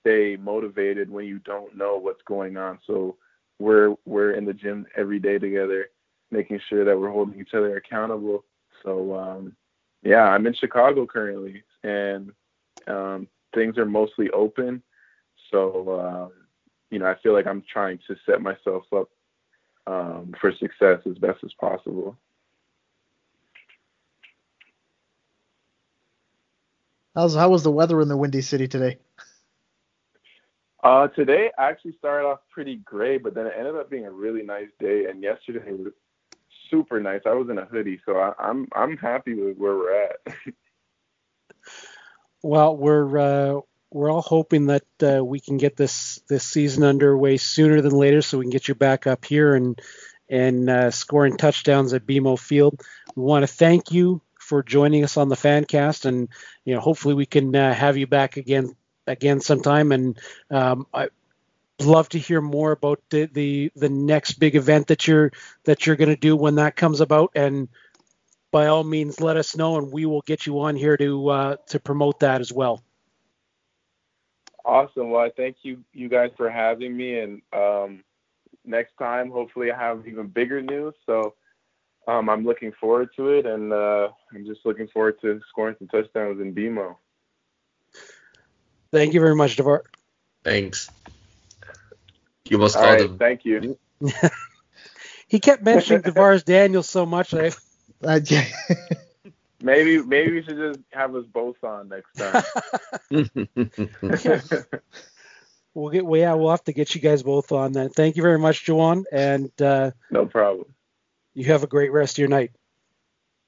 [0.01, 2.79] stay motivated when you don't know what's going on.
[2.87, 3.17] So
[3.59, 5.89] we're we're in the gym every day together,
[6.31, 8.45] making sure that we're holding each other accountable.
[8.83, 9.57] So um,
[10.03, 12.33] yeah, I'm in Chicago currently, and
[12.89, 14.83] um, things are mostly open.
[15.51, 16.33] So um,
[16.91, 19.09] you know, I feel like I'm trying to set myself up
[19.87, 22.17] um, for success as best as possible.
[27.15, 28.99] How's how was the weather in the Windy City today?
[30.83, 34.43] Uh, today actually started off pretty gray, but then it ended up being a really
[34.43, 35.07] nice day.
[35.07, 35.93] And yesterday was
[36.71, 37.23] super nice.
[37.25, 40.17] I was in a hoodie, so I, I'm I'm happy with where we're at.
[42.45, 47.39] Well, we're uh, we're all hoping that uh, we can get this this season underway
[47.39, 49.81] sooner than later, so we can get you back up here and
[50.29, 52.83] and uh, scoring touchdowns at BMO Field.
[53.17, 56.29] We want to thank you for joining us on the Fancast, and
[56.67, 58.77] you know hopefully we can uh, have you back again
[59.07, 59.91] again sometime.
[59.91, 60.19] And
[60.51, 61.09] um, I
[61.81, 65.33] love to hear more about the, the the next big event that you're
[65.65, 67.69] that you're going to do when that comes about and
[68.55, 71.57] by all means let us know and we will get you on here to uh,
[71.67, 72.83] to promote that as well
[74.65, 75.11] awesome.
[75.11, 78.05] Well, I thank you you guys for having me, and um,
[78.65, 80.95] next time hopefully I have even bigger news.
[81.07, 81.35] So
[82.09, 85.89] um, I'm looking forward to it, and uh, I'm just looking forward to scoring some
[85.89, 86.97] touchdowns in BMO.
[88.93, 89.85] thank you very much devar
[90.43, 90.91] Thanks.
[92.49, 93.19] You almost All called right, him.
[93.19, 93.79] thank you.
[95.29, 97.57] he kept mentioning Devaris Daniels so much that
[98.05, 98.45] Uh, yeah.
[99.63, 102.43] Maybe maybe we should just have us both on next time.
[105.77, 108.23] We'll get well, yeah we'll have to get you guys both on then thank you
[108.23, 110.67] very much Juwan and uh, no problem.
[111.35, 112.53] you have a great rest of your night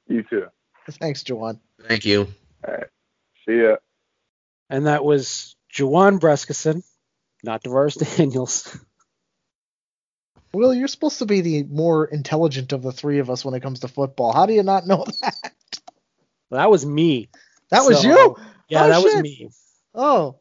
[0.09, 0.47] You too.
[0.91, 1.61] Thanks, Juwan.
[1.87, 2.27] Thank you.
[2.67, 2.87] All right.
[3.47, 3.77] See ya.
[4.69, 6.83] and that was Juwan Brescacin
[7.45, 8.77] not Devaris Daniels
[10.57, 13.63] Will, you're supposed to be the more intelligent of the three of us when it
[13.63, 14.33] comes to football.
[14.33, 15.53] How do you not know that?
[16.51, 17.29] that was me
[17.71, 18.37] That was you?
[18.69, 19.51] yeah Oh, that was me
[19.95, 20.41] Oh,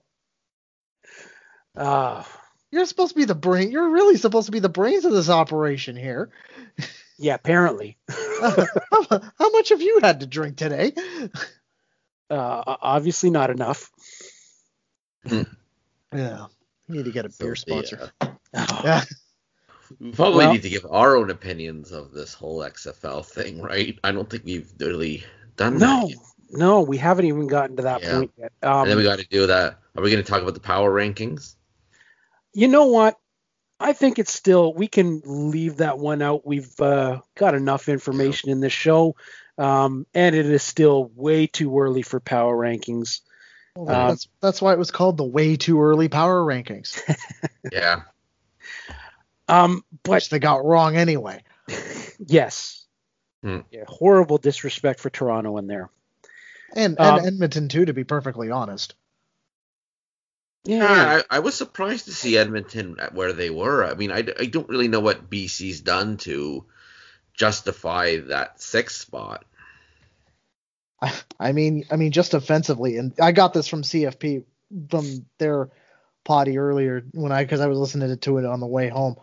[1.76, 2.24] uh,
[2.72, 3.72] You're supposed to be the brain.
[3.72, 6.30] You're really supposed to be the brains of this operation here.
[7.18, 7.98] Yeah, apparently.
[8.42, 10.94] how, how much have you had to drink today?
[12.30, 13.90] Uh, obviously not enough.
[16.14, 16.48] Yeah,
[16.88, 18.12] you need to get a beer So the, sponsor.
[18.54, 19.04] uh, Yeah.
[20.00, 23.98] We probably Well- need to give our own opinions of this whole XFL thing, right?
[24.04, 25.24] I don't think we've really
[25.58, 26.10] done No, that.
[26.10, 26.18] Yet.
[26.52, 28.18] no, we haven't even gotten to that Yeah.
[28.18, 28.52] point yet.
[28.64, 29.80] Um, and then we got to do that.
[29.96, 31.56] Are we going to talk about the power rankings?
[32.54, 33.18] you know what?
[33.82, 36.46] I think it's still we can leave that one out.
[36.48, 39.18] We've uh, got enough information in this show,
[39.58, 43.20] um, and it is still way too early for power rankings.
[43.76, 46.98] Well, Um, that's that's why it was called the way too early power rankings,
[47.74, 48.04] Yeah.
[49.48, 51.44] Um, but which they got wrong anyway.
[52.20, 52.86] yes,
[53.44, 53.60] Hmm.
[53.72, 55.90] yeah, horrible disrespect for Toronto in there.
[56.76, 58.96] And Um, Edmonton too, to be perfectly honest.
[60.64, 63.86] Yeah, I, I was surprised to see Edmonton at where they were.
[63.86, 66.66] I mean, I, I don't really know what BC's done to
[67.36, 69.46] justify that sixth spot.
[71.00, 74.44] I, I mean, I mean, just offensively, and I got this from CFP
[74.90, 75.70] from their
[76.24, 79.18] potty earlier when I because I was listening to it on the way home.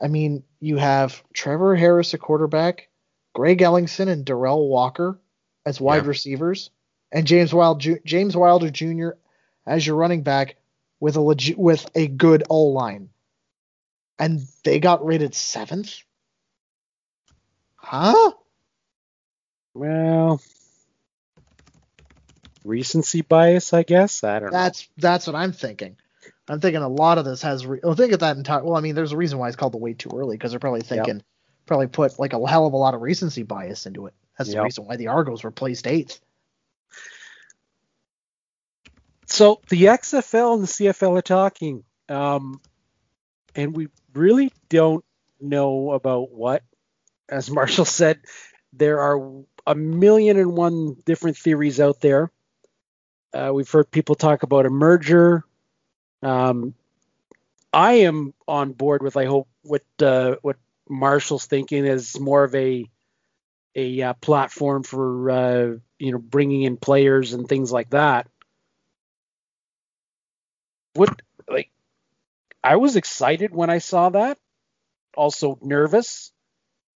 [0.00, 2.88] I mean, you have Trevor Harris, a quarterback,
[3.34, 5.20] Greg Ellingson and Derel Walker
[5.66, 6.08] as wide Yeah.
[6.08, 6.70] receivers,
[7.12, 9.10] and James Wild Ju- James Wilder Jr.
[9.66, 10.56] as your running back
[11.00, 13.10] with a legit with a good O line,
[14.18, 16.02] and they got rated seventh.
[17.76, 18.32] Huh?
[19.74, 20.40] well,
[22.64, 24.24] recency bias, I guess.
[24.24, 24.58] I don't know.
[24.58, 25.96] That's that's what I'm thinking.
[26.50, 27.64] I'm thinking a lot of this has.
[27.64, 28.64] Re- well, think of that entire.
[28.64, 30.58] Well, I mean, there's a reason why it's called the way too early because they're
[30.58, 31.22] probably thinking,
[31.64, 34.14] probably put like a hell of a lot of recency bias into it.
[34.36, 36.20] That's the reason why the Argos were placed eighth.
[39.26, 42.60] So the XFL and the CFL are talking, um,
[43.54, 45.04] and we really don't
[45.40, 46.64] know about what.
[47.28, 48.18] As Marshall said,
[48.72, 52.32] there are a million and one different theories out there.
[53.32, 55.44] Uh, we've heard people talk about a merger.
[56.22, 56.74] Um,
[57.72, 59.16] I am on board with.
[59.16, 60.56] I hope what uh, what
[60.88, 62.84] Marshall's thinking is more of a
[63.76, 68.26] a uh, platform for uh, you know bringing in players and things like that
[70.94, 71.70] what like
[72.62, 74.38] I was excited when I saw that.
[75.16, 76.32] Also nervous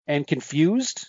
[0.07, 1.07] and confused.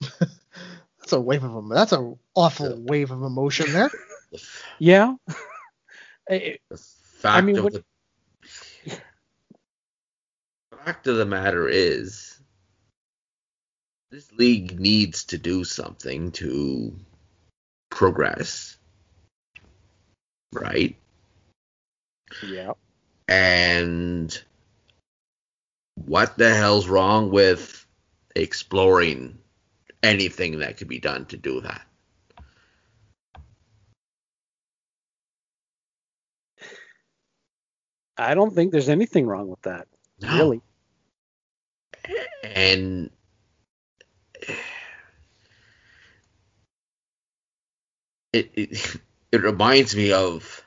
[0.20, 1.68] That's a wave of them.
[1.68, 3.90] That's an awful wave of emotion there.
[4.78, 5.16] Yeah.
[6.28, 9.02] The fact mean, of what- the
[10.84, 12.40] fact of the matter is,
[14.10, 16.98] this league needs to do something to
[17.90, 18.76] progress,
[20.52, 20.96] right?
[22.42, 22.72] yeah.
[23.28, 24.42] And
[25.94, 27.86] what the hell's wrong with
[28.34, 29.38] exploring
[30.02, 31.86] anything that could be done to do that?
[38.28, 39.86] I don't think there's anything wrong with that.
[40.20, 40.36] No.
[40.38, 40.60] Really.
[42.42, 43.10] And
[48.32, 48.96] it, it
[49.32, 50.64] it reminds me of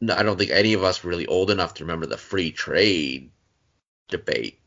[0.00, 2.50] no, I don't think any of us were really old enough to remember the free
[2.50, 3.30] trade
[4.08, 4.60] debate.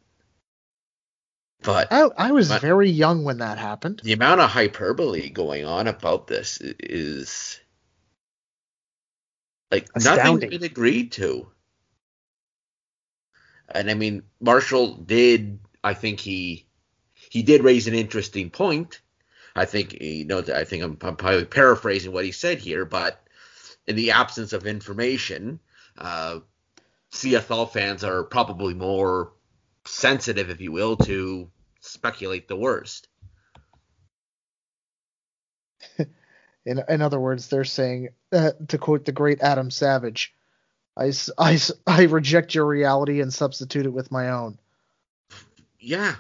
[1.61, 4.01] But I, I was But- very young when that happened.
[4.03, 7.59] the amount of hyperbole going on about this i- is
[9.71, 10.33] like Astounding.
[10.35, 11.47] nothing's been agreed to.
[13.69, 15.59] And I mean, Marshall did.
[15.83, 16.65] I think he
[17.29, 19.01] he did raise an interesting point.
[19.55, 20.39] I think you know.
[20.39, 23.21] I think I'm, I'm probably paraphrasing what he said here, but
[23.87, 25.59] in the absence of information,
[25.97, 26.39] uh,
[27.11, 29.33] CFL fans are probably more
[29.85, 31.49] sensitive, if you will, to
[31.81, 33.07] speculate the worst.
[36.67, 40.33] In, in other words, they're saying, uh, to quote the great Adam Savage,
[40.95, 41.57] I, I,
[41.87, 44.57] I reject your reality and substitute it with my own.
[45.79, 46.15] Yeah,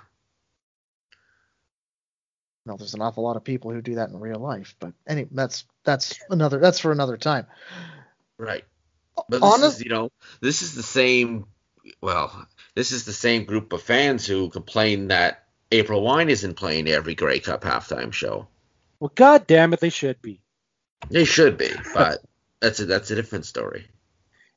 [2.65, 5.25] No, there's an awful lot of people who do that in real life, but any
[5.31, 7.47] that's that's another that's for another time.
[8.37, 8.63] right.
[9.15, 11.45] But this Honest- is, you know, this is the same.
[12.01, 12.45] Well,
[12.75, 17.15] this is the same group of fans who complain that April Wine isn't playing every
[17.15, 18.47] Grey Cup halftime show.
[18.99, 20.41] Well, god damn it, they should be.
[21.09, 22.19] They should be, but
[22.59, 23.85] that's a that's a different story.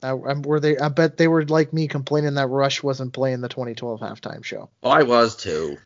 [0.03, 0.78] I, I'm, were they?
[0.78, 4.70] I bet they were like me complaining that Rush wasn't playing the 2012 halftime show.
[4.82, 5.76] Oh, I was too.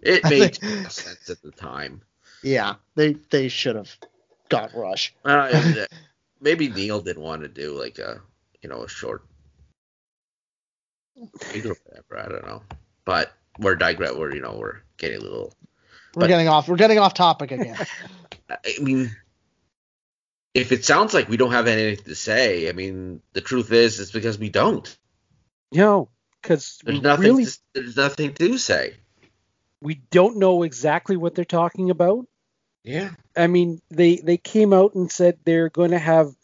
[0.00, 2.02] It made think- sense at the time.
[2.42, 3.96] Yeah, they they should have
[4.48, 5.14] got Rush.
[5.24, 5.86] Uh,
[6.40, 8.20] maybe Neil didn't want to do like a
[8.60, 9.24] you know a short
[11.30, 12.18] whatever.
[12.18, 12.62] I don't know,
[13.04, 14.14] but we're digress.
[14.14, 15.54] We're you know we're getting a little.
[16.14, 16.68] We're But- getting off.
[16.68, 17.76] We're getting off topic again.
[18.50, 19.14] I mean,
[20.54, 23.98] if it sounds like we don't have anything to say, I mean, the truth is,
[24.00, 24.94] it's because we don't.
[25.72, 26.10] No,
[26.42, 27.24] because There's nothing.
[27.24, 28.94] really To, there's nothing to say.
[29.80, 32.26] we don't know exactly what they're talking about.
[32.84, 33.10] Yeah.
[33.36, 36.34] I mean, they they came out and said they're going to have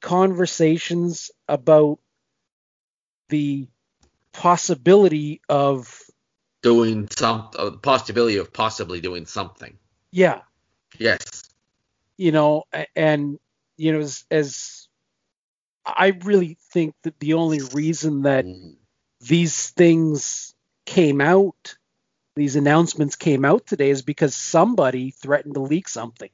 [0.00, 1.98] conversations about
[3.30, 3.66] the
[4.32, 6.02] possibility of
[6.62, 9.76] Doing some uh, possibility of possibly doing something.
[10.10, 10.40] yeah,
[10.98, 11.42] Yes.
[12.16, 12.64] you know,
[12.96, 13.38] and
[13.76, 14.88] you know, as, as
[15.86, 18.44] I really think that the only reason that
[19.20, 20.54] these things
[20.84, 21.76] came out,
[22.34, 26.30] these announcements came out today, is because somebody threatened to leak something.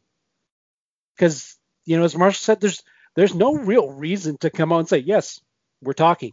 [1.15, 2.83] Because you know, as Marshall said, there's
[3.15, 5.41] there's no real reason to come out and say yes,
[5.83, 6.33] we're talking.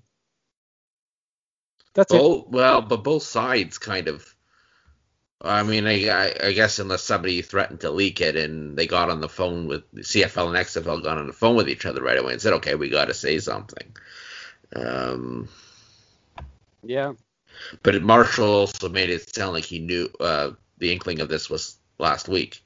[1.94, 2.26] That's it.
[2.50, 4.36] Well, but both sides kind of.
[5.44, 9.10] I mean, I, I, I guess unless somebody threatened to leak it and they got
[9.10, 12.18] on the phone with CFL and XFL got on the phone with each other right
[12.18, 13.96] away and said, okay, we got to say something.
[14.76, 15.50] Um,
[16.84, 17.14] Yeah.
[17.82, 21.78] but Marshall also made it sound like he knew uh, the inkling of this was
[21.98, 22.64] last week.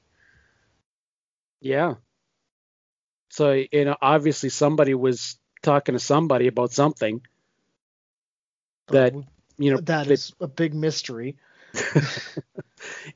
[1.60, 1.94] Yeah.
[3.30, 7.22] So you know, obviously somebody was talking to somebody about something
[8.88, 9.14] that
[9.58, 11.36] you know that is a big mystery.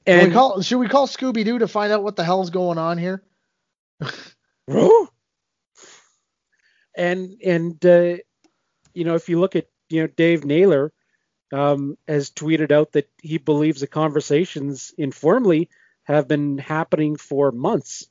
[0.06, 2.78] And we call should we call Scooby Doo to find out what the hell's going
[2.78, 3.22] on here?
[6.96, 8.16] and and uh,
[8.94, 10.92] you know if you look at you know Dave Naylor
[11.52, 15.68] um, has tweeted out that he believes the conversations informally
[16.04, 18.08] have been happening for months.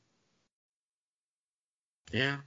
[2.11, 2.37] Yeah.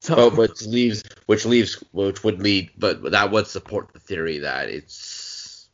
[0.00, 4.38] So But which leaves, which leaves, which would lead, but that would support the theory
[4.38, 5.68] that it's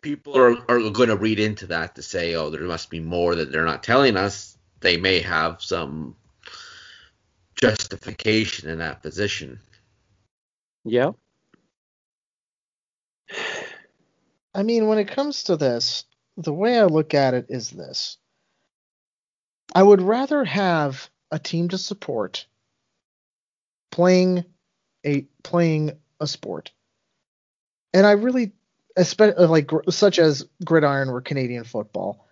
[0.00, 3.36] people are, are going to read into that to say, oh, there must be more
[3.36, 4.58] that they're not telling us.
[4.80, 6.16] They may have some
[7.54, 9.60] justification in that position.
[10.84, 11.12] yeah,
[14.54, 16.04] I mean, when it comes to this,
[16.36, 18.18] the way I look at it is this.
[19.74, 22.46] I would rather have a team to support
[23.90, 24.44] playing
[25.04, 26.70] a playing a sport.
[27.92, 28.52] And I really
[28.96, 32.26] especially uh, like such as gridiron or Canadian football.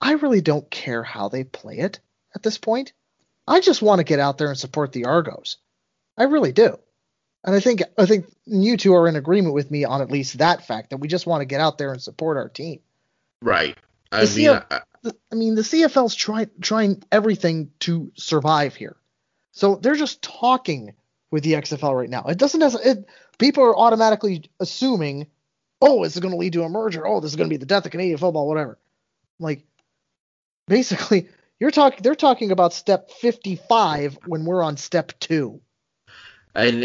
[0.00, 2.00] I really don't care how they play it
[2.34, 2.92] at this point.
[3.46, 5.56] I just want to get out there and support the Argos.
[6.18, 6.78] I really do.
[7.44, 10.38] And I think I think you two are in agreement with me on at least
[10.38, 12.80] that fact that we just want to get out there and support our team.
[13.42, 13.76] Right.
[14.10, 18.74] I The mean, CF I, The- I mean, the CFL's trying trying everything to survive
[18.74, 18.96] here,
[19.52, 20.94] so they're just talking
[21.30, 22.24] with the XFL right now.
[22.24, 23.06] It doesn't it,
[23.38, 25.26] people are automatically assuming,
[25.80, 27.06] oh, this is going to lead to a merger.
[27.06, 28.78] Oh, this is going to be the death of Canadian football, whatever.
[29.38, 29.64] Like,
[30.68, 31.28] basically,
[31.60, 32.00] you're talking.
[32.02, 35.60] They're talking about step 55 when we're on step two.
[36.54, 36.84] and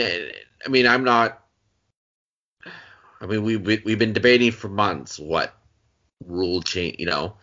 [0.66, 1.42] I mean, I'm not.
[3.22, 5.54] I mean, we we we've been debating for months what
[6.26, 6.98] rule change.
[7.00, 7.36] You know,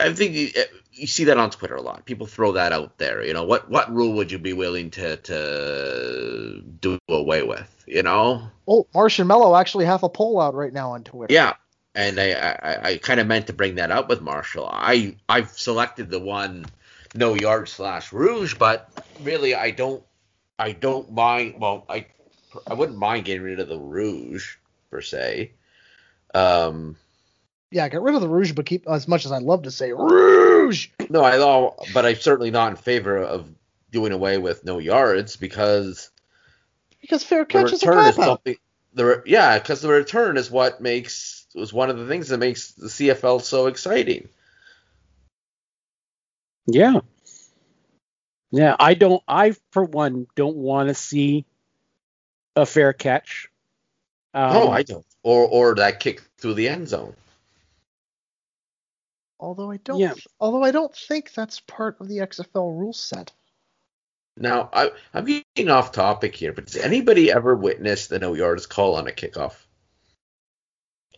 [0.00, 0.48] I think you,
[0.92, 2.04] you see that on Twitter a lot.
[2.04, 3.24] People throw that out there.
[3.24, 7.84] You know, what what rule would you be willing to to do away with?
[7.86, 11.32] You know, Oh, Martian Mello actually have a poll out right now on Twitter.
[11.32, 11.54] yeah.
[11.94, 14.68] And I I, I kind of meant to bring that up with Marshall.
[14.70, 16.66] I I've selected the one
[17.14, 18.90] no yard slash rouge, but
[19.22, 20.02] really I don't
[20.58, 21.54] I don't mind.
[21.58, 22.06] Well, I
[22.66, 24.56] I wouldn't mind getting rid of the rouge
[24.90, 25.52] per se.
[26.34, 26.96] Um,
[27.70, 29.92] yeah, get rid of the rouge, but keep as much as I love to say
[29.92, 30.88] rouge.
[31.08, 33.48] no, I know, but I'm certainly not in favor of
[33.90, 36.10] doing away with no yards because
[37.00, 38.56] Because fair the catch is a return is something.
[38.94, 42.38] The re- yeah, because the return is what makes was one of the things that
[42.38, 44.28] makes the CFL so exciting.
[46.66, 47.00] yeah,
[48.50, 48.76] yeah.
[48.78, 49.22] I don't.
[49.26, 51.46] I for one don't want to see
[52.54, 53.48] a fair catch.
[54.34, 55.04] Um, no, I don't.
[55.22, 57.14] Or or that kick through the end zone.
[59.38, 60.14] Although I don't, Yeah.
[60.40, 63.32] although I don't think that's part of the XFL rule set.
[64.38, 68.66] Now, I, I'm getting off topic here, but does anybody ever witness the no yards
[68.66, 69.54] call on a kickoff?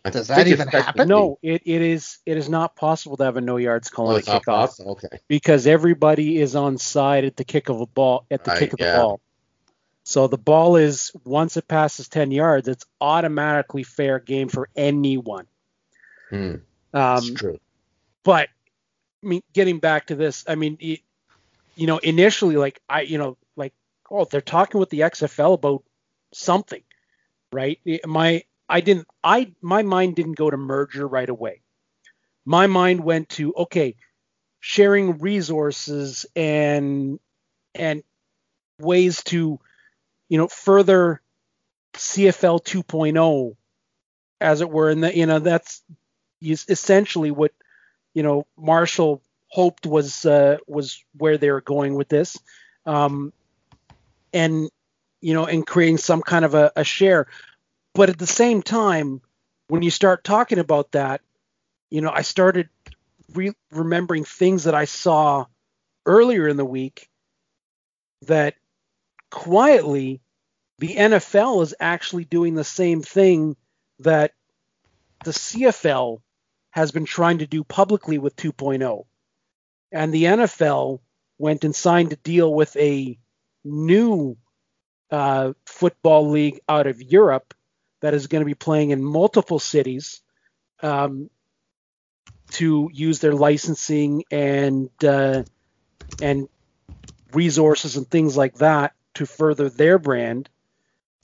[0.05, 1.09] I Does that even happen?
[1.09, 4.12] No, it, it is it is not possible to have a no yards call Oh,
[4.12, 4.93] on a kickoff possible?
[4.93, 5.19] Okay.
[5.29, 8.73] because everybody is on side at the kick of a ball at the Right, kick
[8.75, 9.21] of the ball.
[10.05, 15.47] So the ball is once it passes ten yards, it's automatically fair game for anyone.
[16.31, 16.55] Hmm,
[16.95, 17.59] Um, it's true.
[18.25, 18.49] But
[19.23, 23.37] I mean, getting back to this, I mean, you know, initially, like I, you know,
[23.57, 23.73] like
[24.11, 25.83] oh, they're talking with the XFL about
[26.33, 26.83] something,
[27.53, 27.81] right?
[28.05, 31.62] My I didn't I my mind didn't go to merger right away.
[32.45, 33.97] My mind went to okay,
[34.61, 37.19] sharing resources and
[37.75, 38.03] and
[38.79, 39.59] ways to
[40.29, 41.21] you know further
[41.95, 43.57] CFL 2.0
[44.41, 45.83] as it were and the, you know that's
[46.43, 47.53] essentially what
[48.19, 52.37] you know Marshall hoped was uh, was where they were going with this.
[52.85, 53.33] Um,
[54.33, 54.69] and
[55.21, 57.29] you know and creating some kind of a, a share.
[57.95, 59.21] But at the same time
[59.69, 61.21] when you start talking about that
[61.91, 62.69] you know I started
[63.35, 65.47] re- remembering things that I saw
[66.05, 67.09] earlier in the week
[68.23, 68.57] that
[69.31, 70.21] quietly
[70.81, 73.55] the NFL is actually doing the same thing
[74.01, 74.33] that
[75.23, 76.21] the CFL
[76.71, 79.05] has been trying to do publicly with 2.0.
[79.91, 81.01] And the NFL
[81.39, 83.19] went and signed a deal with a
[83.64, 84.37] new
[85.11, 87.55] uh, football league out of Europe
[88.01, 90.21] that is going to be playing in multiple cities
[90.83, 91.31] um,
[92.51, 95.43] to use their licensing and uh,
[96.23, 96.49] and
[97.33, 100.49] resources and things like that to further their brand.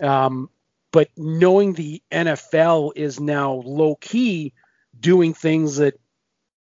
[0.02, 0.50] Um,
[0.92, 4.52] but knowing the NFL is now low key
[5.00, 5.98] doing things that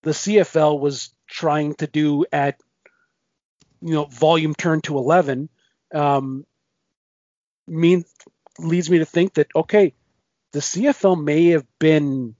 [0.03, 2.61] the CFL was trying to do at
[3.81, 5.49] you know volume turn to 11
[5.95, 6.47] um,
[7.67, 8.05] means
[8.59, 9.95] leads me to think that okay
[10.53, 12.37] the CFL may have been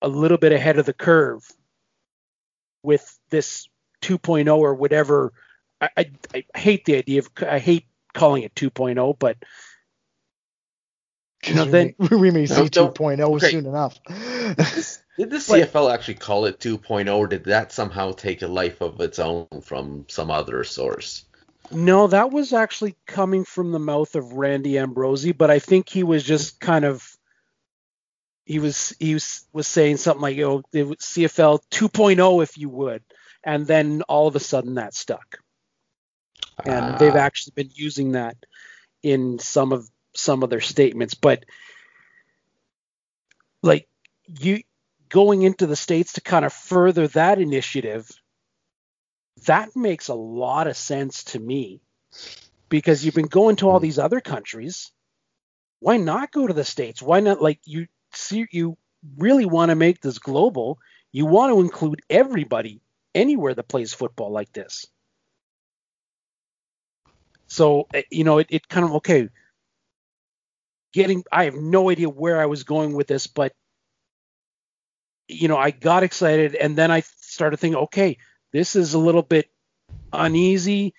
[0.00, 1.44] a little bit ahead of the curve
[2.82, 3.68] with this
[4.02, 5.32] 2.0 or whatever
[5.80, 9.36] I, I, I hate the idea of I hate calling it 2.0 but
[11.46, 13.98] you know, then we may see 2.0 soon enough.
[14.54, 19.00] Did the CFL actually call it 2.0, or did that somehow take a life of
[19.00, 21.24] its own from some other source?
[21.70, 26.02] No, that was actually coming from the mouth of Randy Ambrosie, but I think he
[26.02, 27.16] was just kind of
[28.46, 33.02] he was he was, was saying something like, "Oh, CFL 2.0, if you would,"
[33.44, 35.38] and then all of a sudden that stuck,
[36.64, 38.36] and uh, they've actually been using that
[39.02, 41.44] in some of some of their statements, but
[43.62, 43.87] like
[44.28, 44.62] you
[45.08, 48.08] going into the states to kind of further that initiative,
[49.46, 51.80] that makes a lot of sense to me
[52.68, 54.92] because you've been going to all these other countries.
[55.80, 57.00] Why not go to the states?
[57.00, 58.76] Why not like you see you
[59.16, 60.78] really want to make this global?
[61.12, 62.80] You want to include everybody
[63.14, 64.86] anywhere that plays football like this.
[67.46, 69.28] So eh, you know, it, it kind of okay
[70.92, 73.52] getting I have no idea where I was going with this, but
[75.28, 78.18] you know, I got excited and then I started thinking, okay,
[78.52, 79.50] this is a little bit
[80.12, 80.94] uneasy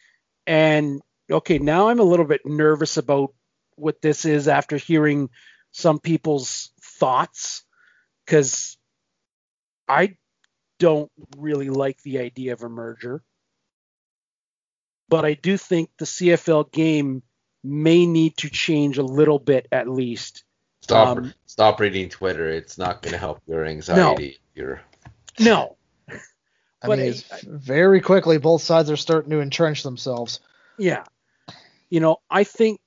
[0.46, 3.34] and okay, now I'm a little bit nervous about
[3.76, 5.30] what this is after hearing
[5.72, 7.64] some people's thoughts
[8.28, 8.78] cuz
[9.88, 10.18] I
[10.78, 13.24] don't really like the idea of a merger.
[15.10, 17.24] But I do think the CFL game
[17.64, 20.44] may need to change a little bit at least.
[20.90, 22.50] Stop um, stop reading Twitter.
[22.50, 24.40] It's not going to help your anxiety.
[24.56, 24.64] No.
[24.64, 24.82] Your
[25.40, 25.78] no.
[26.82, 30.40] I but mean, I, very quickly both sides are starting to entrench themselves.
[30.80, 31.04] Yeah.
[31.92, 32.82] You know, I think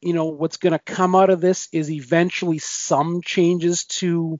[0.00, 4.38] you know what's going to come out of this is eventually some changes to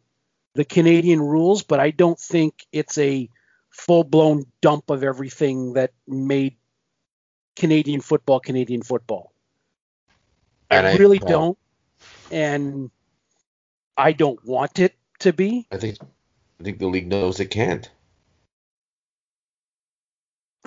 [0.55, 3.29] the Canadian rules, but I don't think it's a
[3.71, 6.55] full-blown dump of everything that made
[7.57, 9.33] Canadian football Canadian football.
[10.71, 11.59] I, I really well, don't,
[12.31, 12.91] and
[13.99, 15.67] I don't want it to be.
[15.73, 15.99] I think
[16.61, 17.91] I think the league knows it can't.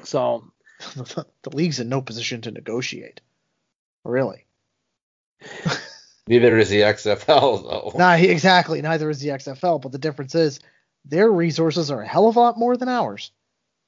[0.04, 0.52] So
[0.96, 3.22] the league's in no position to negotiate.
[4.04, 4.46] Really.
[6.28, 7.98] Neither is the XFL, though.
[7.98, 8.82] Nah, exactly.
[8.82, 10.60] Neither is the XFL, but the difference is
[11.06, 13.32] their resources are a hell of a lot more than ours.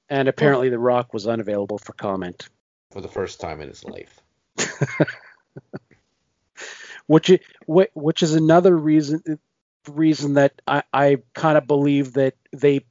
[0.09, 2.49] And apparently, The Rock was unavailable for comment.
[2.91, 4.19] For the first time in his life.
[7.07, 7.31] which
[7.67, 9.39] which is another reason
[9.89, 12.85] reason that I, I kind of believe that they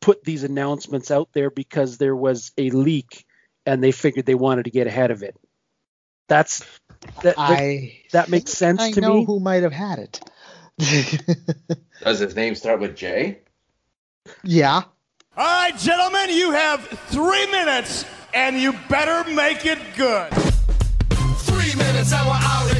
[0.00, 3.26] put these announcements out there because there was a leak
[3.64, 5.36] and they figured they wanted to get ahead of it.
[6.28, 6.64] That's
[7.22, 9.24] that I, that makes sense I to me.
[9.24, 10.20] Who might have had it.
[12.02, 13.38] Does his name start with J?
[14.42, 14.82] Yeah.
[15.36, 20.30] All right, gentlemen, you have three minutes, and you better make it good.
[20.30, 22.75] Three minutes, and we're out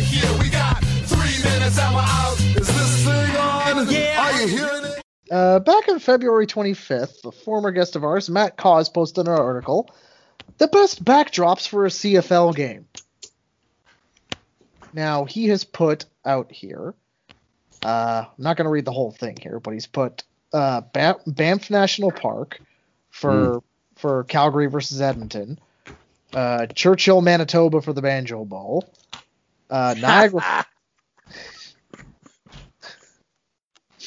[4.48, 5.02] Hearing it?
[5.30, 9.90] Uh, back on February 25th, the former guest of ours, Matt Cause, posted an article
[10.58, 12.86] the best backdrops for a CFL game.
[14.92, 16.94] Now he has put out here.
[17.84, 21.18] Uh, I'm not going to read the whole thing here, but he's put uh, Banff,
[21.26, 22.60] Banff National Park
[23.10, 23.62] for
[23.96, 25.58] for Calgary versus Edmonton,
[26.32, 28.90] uh, Churchill, Manitoba for the Banjo Bowl,
[29.70, 30.66] uh, Niagara.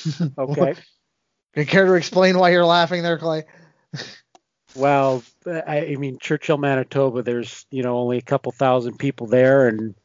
[0.37, 0.75] Okay.
[1.55, 3.43] You care to explain why you're laughing there, Clay?
[4.75, 7.23] well, I, I mean Churchill, Manitoba.
[7.23, 9.95] There's you know only a couple thousand people there, and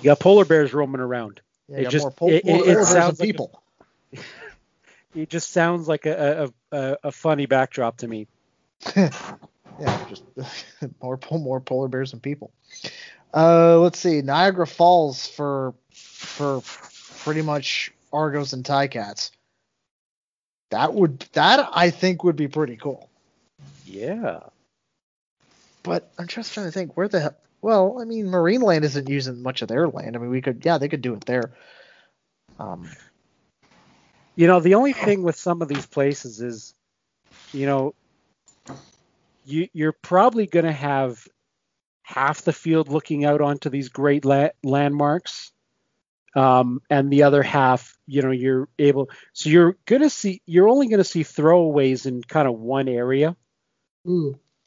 [0.00, 1.40] you got polar bears roaming around.
[1.68, 3.62] Yeah, It just- more, pol- it- it- it bears sounds than like a- people.
[5.14, 8.26] It just sounds like a a, a, a funny backdrop to me.
[8.96, 9.10] yeah,
[10.08, 10.24] just
[11.00, 12.50] more more polar bears than people.
[13.32, 16.62] Uh, let's see, Niagara Falls for for
[17.22, 19.30] pretty much Argos and Ticats.
[20.74, 23.08] That would that I think would be pretty cool.
[23.86, 24.40] Yeah.
[25.84, 27.36] But I'm just trying to think where the hell.
[27.62, 30.16] Well, I mean, Marineland isn't using much of their land.
[30.16, 31.52] I mean, we could yeah, they could do it there.
[32.58, 32.90] Um,
[34.34, 36.74] You know, the only thing with some of these places is,
[37.52, 37.94] you know,
[39.46, 41.24] you you're probably going to have
[42.02, 45.52] half the field looking out onto these great la- landmarks,
[46.34, 49.10] um, and the other half, you know, you're able.
[49.32, 52.88] So you're going to see, you're only going to see throwaways in kind of one
[52.88, 53.36] area,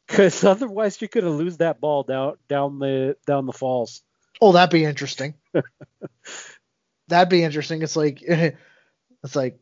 [0.08, 4.02] because otherwise you're going to lose that ball down down the down the falls.
[4.42, 5.34] Oh, that'd be interesting.
[7.08, 7.82] that'd be interesting.
[7.82, 9.60] It's like it's like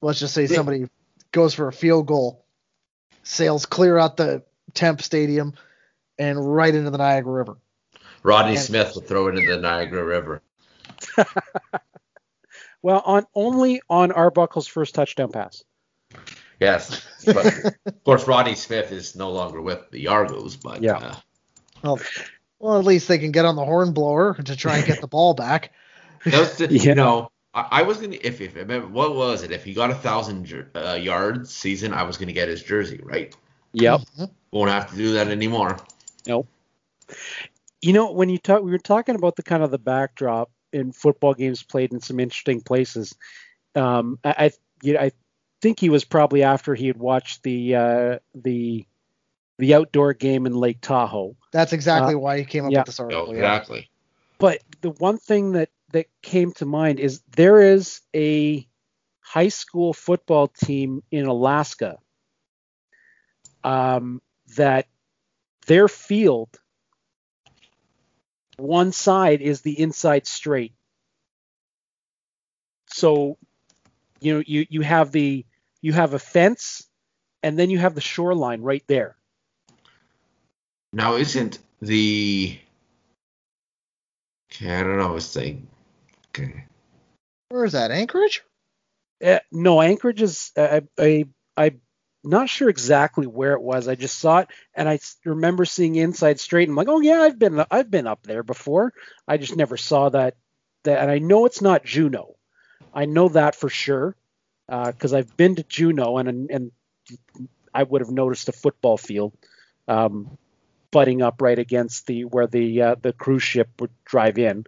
[0.00, 0.86] let's just say somebody
[1.30, 2.44] goes for a field goal,
[3.22, 4.42] sails clear out the
[4.74, 5.54] Temp Stadium
[6.18, 7.56] and right into the Niagara River.
[8.22, 10.42] Rodney And- Smith will throw it into the Niagara River.
[12.82, 15.62] Well, on only on Arbuckle's first touchdown pass.
[16.58, 17.46] Yes, but
[17.86, 20.96] of course Rodney Smith is no longer with the Argos, but Yeah.
[20.96, 21.14] uh,
[21.82, 22.00] Well,
[22.58, 25.34] well, at least they can get on the Hornblower to try and get the ball
[25.34, 25.72] back.
[26.24, 26.82] that the, Yeah.
[26.82, 28.54] you know I, I was gonna if if
[28.88, 32.48] what was it if he got a thousand uh, yards season I was gonna get
[32.48, 33.34] his jersey right.
[33.72, 34.02] Yep.
[34.52, 35.78] Won't have to do that anymore.
[36.26, 36.46] Nope.
[37.80, 40.92] You know, when you talk, we were talking about the kind of the backdrop in
[40.92, 43.14] football games played in some interesting places.
[43.74, 44.50] Um, I, I,
[44.82, 45.12] you know, I
[45.60, 48.86] think he was probably after he had watched the uh, the
[49.58, 51.36] the outdoor game in Lake Tahoe.
[51.52, 52.80] That's exactly why he came up yeah.
[52.80, 53.26] with this article.
[53.28, 53.38] Oh, yeah.
[53.38, 53.90] exactly.
[54.38, 58.66] But the one thing that that came to mind is there is a
[59.20, 61.98] high school football team in Alaska
[63.62, 64.20] um,
[64.56, 64.88] that
[65.66, 66.58] their field
[68.56, 70.74] one side is the inside straight.
[72.88, 73.38] So
[74.20, 75.44] you know you you have the
[75.80, 76.86] you have a fence
[77.42, 79.16] and then you have the shoreline right there.
[80.92, 82.58] Now isn't the
[84.52, 84.76] okay?
[84.76, 85.16] I don't know.
[85.16, 85.58] It's like
[86.28, 86.64] okay.
[87.48, 87.90] Where is that?
[87.90, 88.42] Anchorage?
[89.24, 90.52] Uh, no, Anchorage is.
[90.56, 91.26] Uh, I, I
[91.56, 91.80] I'm
[92.24, 93.88] not sure exactly where it was.
[93.88, 96.68] I just saw it, and I remember seeing Inside Straight.
[96.68, 98.92] And I'm like, oh yeah, I've been I've been up there before.
[99.26, 100.36] I just never saw that.
[100.84, 102.36] That, and I know it's not Juneau.
[102.92, 104.16] I know that for sure
[104.66, 106.72] because I've been to Juneau, and and
[107.74, 109.32] I would have noticed a football field
[109.88, 110.36] um,
[110.90, 114.64] butting up right against the where the uh, the cruise ship would drive in.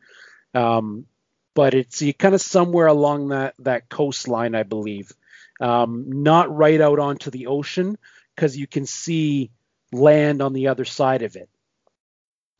[0.54, 1.06] Um,
[1.54, 5.12] but it's kind of somewhere along that that coastline, I believe.
[5.60, 7.98] Um, not right out onto the ocean
[8.34, 9.50] because you can see
[9.92, 11.48] land on the other side of it.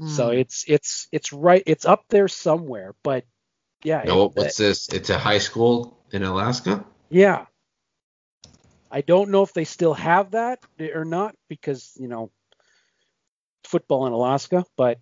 [0.05, 0.39] So Hmm.
[0.39, 2.95] it's it's it's right it's up there somewhere.
[3.03, 3.25] But
[3.83, 4.89] yeah, No, it- what's this?
[4.91, 6.85] It's a high school in Alaska.
[7.11, 7.47] yeah.
[8.91, 10.61] I don't know if they still have that
[10.95, 12.31] or not because, you know,
[13.65, 14.99] football in Alaska, but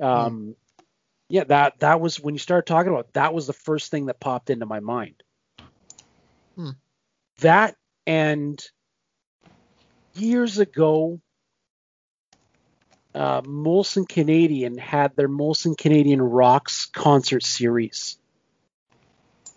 [0.00, 0.56] um
[1.28, 4.06] yeah, that that was when you started talking about it, that was the first thing
[4.06, 5.22] that popped into my mind.
[6.56, 6.70] Hmm.
[7.40, 8.62] That and
[10.14, 11.20] years ago
[13.14, 18.18] uh, Molson Canadian had their Molson Canadian Rocks concert series.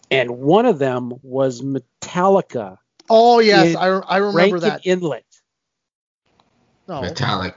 [0.10, 2.78] And one of them was Metallica
[3.10, 4.82] Oh yes, in I, I remember Rankin that.
[4.86, 5.26] Inlet.
[6.88, 7.56] No, Metallic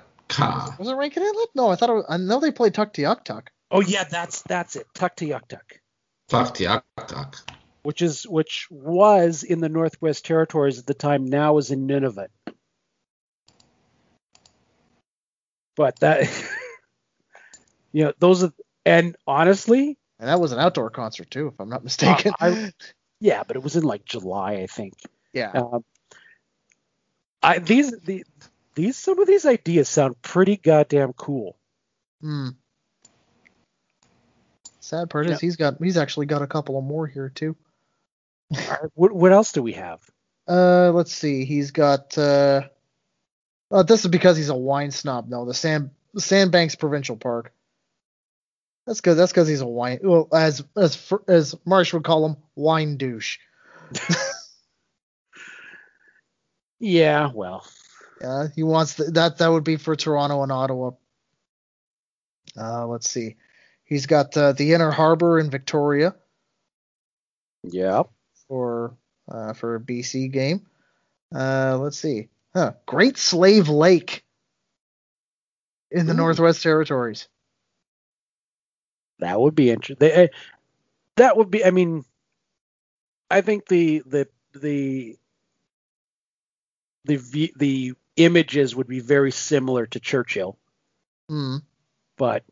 [0.79, 1.49] was it Rankin Inlet?
[1.55, 3.49] No, I thought it was, I know they played Tuktoyaktuk.
[3.71, 4.87] Oh yeah, that's that's it.
[4.95, 5.81] Tuktoyaktuk,
[6.29, 7.37] Fuck the tuck.
[7.83, 11.27] Which is which was in the Northwest Territories at the time.
[11.27, 12.29] Now is in Nunavut.
[15.77, 16.23] But that,
[17.93, 18.53] you know, those are
[18.85, 22.33] and honestly, And that was an outdoor concert too, if I'm not mistaken.
[22.41, 22.73] I-
[23.21, 24.95] yeah, but it was in like July, I think.
[25.33, 25.53] yeah.
[25.53, 25.85] Um,
[27.43, 28.25] I these the
[28.75, 31.57] these some of these ideas sound pretty goddamn cool.
[32.21, 32.49] Hmm.
[34.81, 35.35] Sad part Yeah.
[35.35, 37.57] is he's got he's actually got a couple of more here too.
[38.55, 40.01] All right, what what else do we have?
[40.49, 41.45] Uh, let's see.
[41.45, 42.17] He's got.
[42.19, 42.63] Uh,
[43.71, 45.29] uh, this is because he's a wine snob.
[45.29, 47.53] No, the Sand the Sandbanks Provincial Park.
[48.87, 49.15] That's good.
[49.15, 50.01] That's because he's a wine.
[50.03, 53.39] Well, as as as Marsh would call him, wine douche.
[56.83, 57.67] Yeah, well,
[58.23, 59.37] Yeah, he wants the, that.
[59.37, 60.93] That would be for Toronto and Ottawa.
[62.57, 63.37] Uh, let's see.
[63.85, 66.15] He's got uh, the Inner Harbor in Victoria
[67.63, 68.03] yeah.
[68.51, 68.97] For
[69.31, 70.67] uh, for a BC game.
[71.35, 72.29] Uh, let's see.
[72.53, 72.73] Huh.
[72.85, 74.25] Great Slave Lake
[75.93, 76.17] in the Ooh.
[76.17, 77.29] Northwest Territories.
[79.21, 80.29] That would be interesting.
[81.17, 81.65] That would be.
[81.65, 82.05] I mean,
[83.31, 85.17] I think the the the
[87.05, 90.59] the the images would be very similar to Churchill,
[91.29, 91.59] Hmm.
[92.17, 92.45] but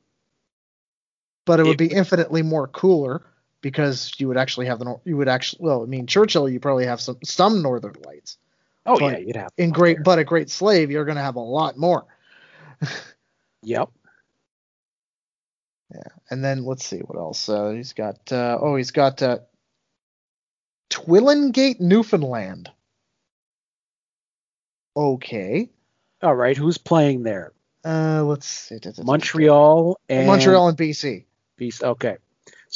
[1.45, 3.25] but it would It be infinitely more cooler
[3.60, 6.86] because you would actually have the you would actually well I mean Churchill you probably
[6.86, 8.39] have some some northern lights
[8.86, 11.36] oh But yeah, you'd have in great but a great slave you're going to have
[11.36, 12.05] a lot more
[13.62, 13.90] Yep.
[15.93, 19.39] Yeah, and then let's see what else uh, he's got uh, oh he's got uh,
[20.90, 22.70] Twillingate Newfoundland
[24.97, 25.70] okay
[26.22, 26.56] All right.
[26.56, 27.52] Who's playing there?
[27.85, 31.24] uh let's see Montreal and Montreal and BC
[31.59, 31.82] BC.
[31.82, 32.18] Okay.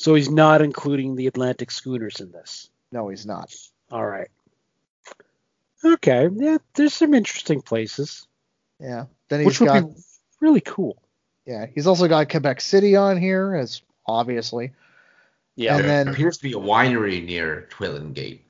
[0.03, 2.69] So he's not including the Atlantic schooners in this.
[2.91, 3.55] no he's not
[3.91, 4.29] All right.
[5.85, 6.29] Okay.
[6.35, 8.27] Yeah, there's some interesting places,
[8.81, 9.95] yeah then he's which would got be
[10.41, 11.01] really cool.
[11.47, 14.73] yeah he's also got Quebec City on here as obviously
[15.55, 15.77] Yeah.
[15.77, 18.41] And there then- appears to be a winery near Twillingate.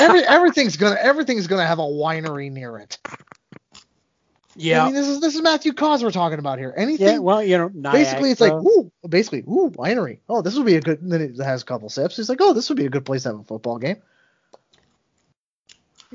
[0.00, 2.98] Every, everything's gonna everything's gonna have a winery near it.
[4.50, 4.84] I yeah.
[4.86, 6.74] mean, this is this is Matthew Cause we're talking about here.
[6.76, 7.18] Anything Yeah.
[7.18, 10.18] Well, you know, basically it's like ooh, basically ooh, winery.
[10.28, 10.98] Oh, this would be a good.
[11.02, 12.18] Then it has a couple sips.
[12.18, 13.98] It's like oh, this would be a good place to have a football game.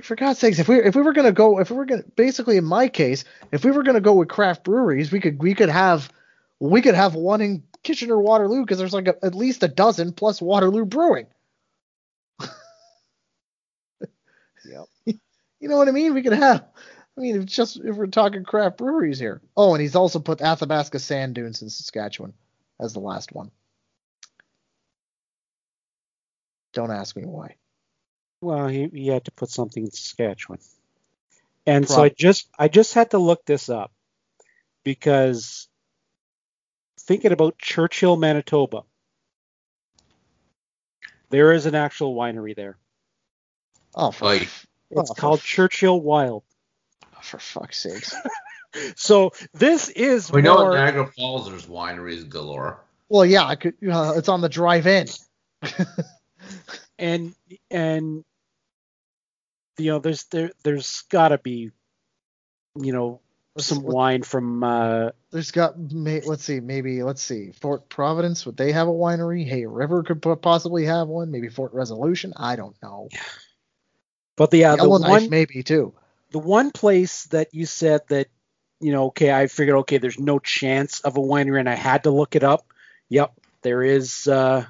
[0.01, 2.57] For God's sakes, if we if we were gonna go, if we were gonna basically
[2.57, 5.69] in my case, if we were gonna go with craft breweries, we could we could
[5.69, 6.11] have
[6.59, 10.11] we could have one in Kitchener Waterloo because there's like a, at least a dozen
[10.11, 11.27] plus Waterloo Brewing.
[14.65, 14.85] Yep.
[15.61, 16.13] You know what I mean?
[16.13, 16.65] We could have.
[17.17, 19.41] I mean, if just if we're talking craft breweries here.
[19.55, 22.33] Oh, and he's also put Athabasca Sand Dunes in Saskatchewan
[22.79, 23.51] as the last one.
[26.73, 27.55] Don't ask me why.
[28.41, 30.59] Well, he, he had to put something in Saskatchewan.
[31.65, 33.91] And so I just I just had to look this up
[34.83, 35.67] because
[36.99, 38.83] thinking about Churchill, Manitoba,
[41.29, 42.77] there is an actual winery there.
[43.95, 44.49] Oh, for, Like-
[44.95, 46.43] oh, It's Oh, called f- Churchill Wild.
[47.25, 48.15] For fuck's sakes.
[48.97, 52.81] So this is We know more, at Niagara Falls there's wineries galore.
[53.07, 53.75] well, yeah, I could.
[53.89, 55.07] Uh, it's on the drive-in.
[56.99, 57.33] and
[57.71, 58.25] and
[59.77, 61.71] you know there's there there's got to be
[62.77, 63.21] you know
[63.57, 65.79] some let- wine from uh There's got.
[65.79, 66.59] May, let's see.
[66.59, 67.51] Maybe let's see.
[67.61, 68.45] Fort Providence.
[68.45, 69.47] Would they have a winery?
[69.47, 71.31] Hay River could possibly have one.
[71.31, 72.33] Maybe Fort Resolution.
[72.35, 73.07] I don't know.
[74.35, 75.93] but the uh, the Yellowknife one maybe too.
[76.31, 78.27] The one place that you said that
[78.79, 82.03] you know okay i figured okay there's no chance of a winery and i had
[82.03, 82.65] to look it up
[83.09, 84.65] yep there is uh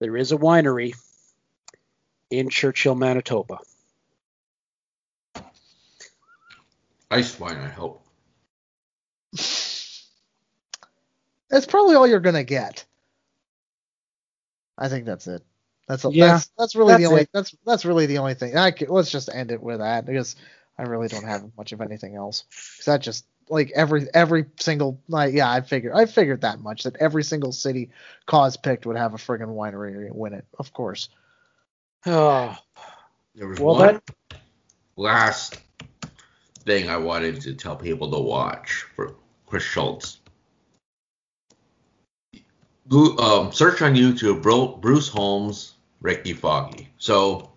[0.00, 0.94] there is a winery
[2.30, 3.58] in churchill manitoba
[7.10, 8.06] Ice wine, I hope.
[9.32, 10.06] That's
[11.66, 12.84] probably all you're gonna get.
[14.78, 15.42] I think that's it.
[15.90, 17.30] That's a, Yeah, that's that's really that's the only it.
[17.32, 18.56] that's that's really the only thing.
[18.56, 20.36] I could, let's just end it with that because
[20.78, 22.44] I really don't have much of anything else.
[22.76, 26.84] Because that just like every every single like yeah I figured I figured that much
[26.84, 27.90] that every single city
[28.26, 31.08] cause picked would have a friggin' winery win it of course.
[32.06, 32.56] oh
[33.34, 34.00] There was Well, one
[34.96, 35.58] last
[36.66, 40.18] thing I wanted to tell people to watch for Chris Shultz.
[42.88, 46.88] Go- Um, search on YouTube Bru- Bruce Holmes, Rickey Foggie.
[46.98, 47.50] So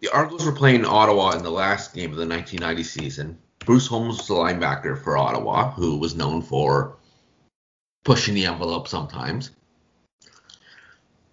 [0.00, 3.38] the Argos were playing Ottawa in the last game of the 1990 season.
[3.60, 6.96] Bruce Holmes was the linebacker for Ottawa, who was known for
[8.04, 9.50] pushing the envelope sometimes.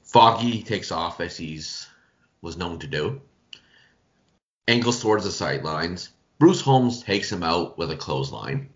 [0.04, 1.88] Foggie takes off as he's
[2.42, 3.22] was known to do.
[4.68, 6.10] Angles towards the sidelines.
[6.40, 8.70] Bruce Holmes takes him out with a clothesline.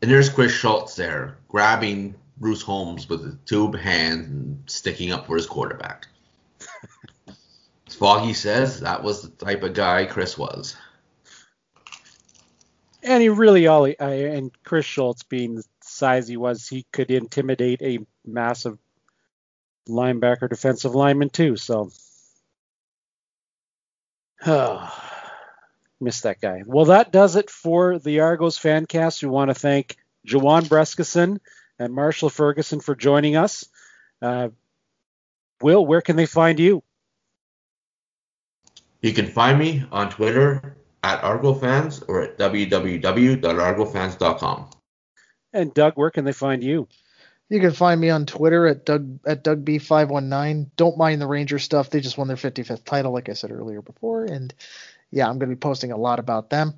[0.00, 5.26] And there's Chris Shultz there, grabbing Bruce Holmes with a tube hand and sticking up
[5.26, 6.06] for his quarterback.
[7.86, 10.76] As Foggie says that was the type of guy Chris was.
[13.02, 17.10] And he really all he, and Chris Shultz being the size he was, he could
[17.10, 18.78] intimidate a massive
[19.88, 21.56] linebacker defensive lineman too.
[21.56, 21.90] So
[24.46, 25.08] oh,
[26.00, 26.62] miss that guy.
[26.64, 29.22] Well, that does it for the Argos fan cast.
[29.22, 29.96] We want to thank
[30.26, 31.40] Juwan Brescacin
[31.82, 33.66] and Marshall Ferguson for joining us.
[34.20, 34.50] Uh,
[35.60, 36.82] Will, where can they find you?
[39.00, 44.70] You can find me on Twitter at ArgoFans or at www.argofans.com.
[45.52, 46.86] And Doug, where can they find you?
[47.48, 50.70] You can find me on Twitter at Doug at DougB519.
[50.76, 53.82] Don't mind the Ranger stuff; they just won their 55th title, like I said earlier
[53.82, 54.54] before, and
[55.10, 56.72] yeah, I'm going to be posting a lot about them.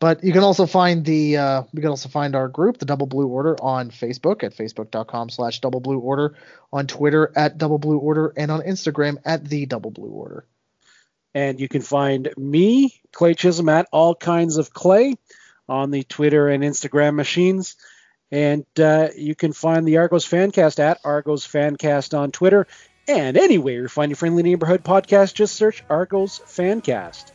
[0.00, 3.06] But you can also find the uh, you can also find our group, the Double
[3.06, 6.36] Blue Order, on Facebook at facebook.com/slash Double Blue Order,
[6.72, 10.46] on Twitter at Double Blue Order, and on Instagram at the Double Blue Order.
[11.34, 15.16] And you can find me, Clay Chisholm, at all kinds of Clay
[15.68, 17.76] on the Twitter and Instagram machines.
[18.32, 22.66] And uh, you can find the Argos Fancast at Argos Fancast on Twitter.
[23.06, 27.32] And anywhere you find your friendly neighborhood podcast, just search Argos Fancast.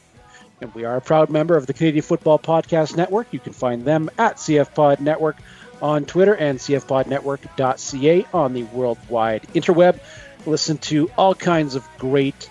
[0.61, 3.27] And we are a proud member of the Canadian Football Podcast Network.
[3.31, 5.37] You can find them at CF Pod Network
[5.81, 9.99] on Twitter and cfpodnetwork.ca on the worldwide interweb.
[10.45, 12.49] Listen to all kinds of great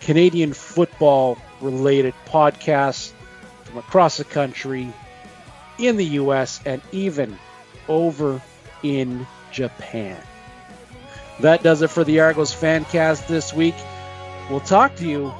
[0.00, 3.12] Canadian football related podcasts
[3.64, 4.92] from across the country,
[5.78, 7.38] in the US, and even
[7.88, 8.42] over
[8.82, 10.20] in Japan.
[11.40, 13.74] That does it for the Argos Fancast this week.
[14.50, 15.32] We'll talk to you,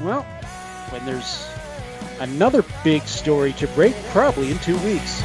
[0.00, 0.24] well,
[0.90, 1.48] when there's
[2.20, 5.22] another big story to break, probably in two weeks.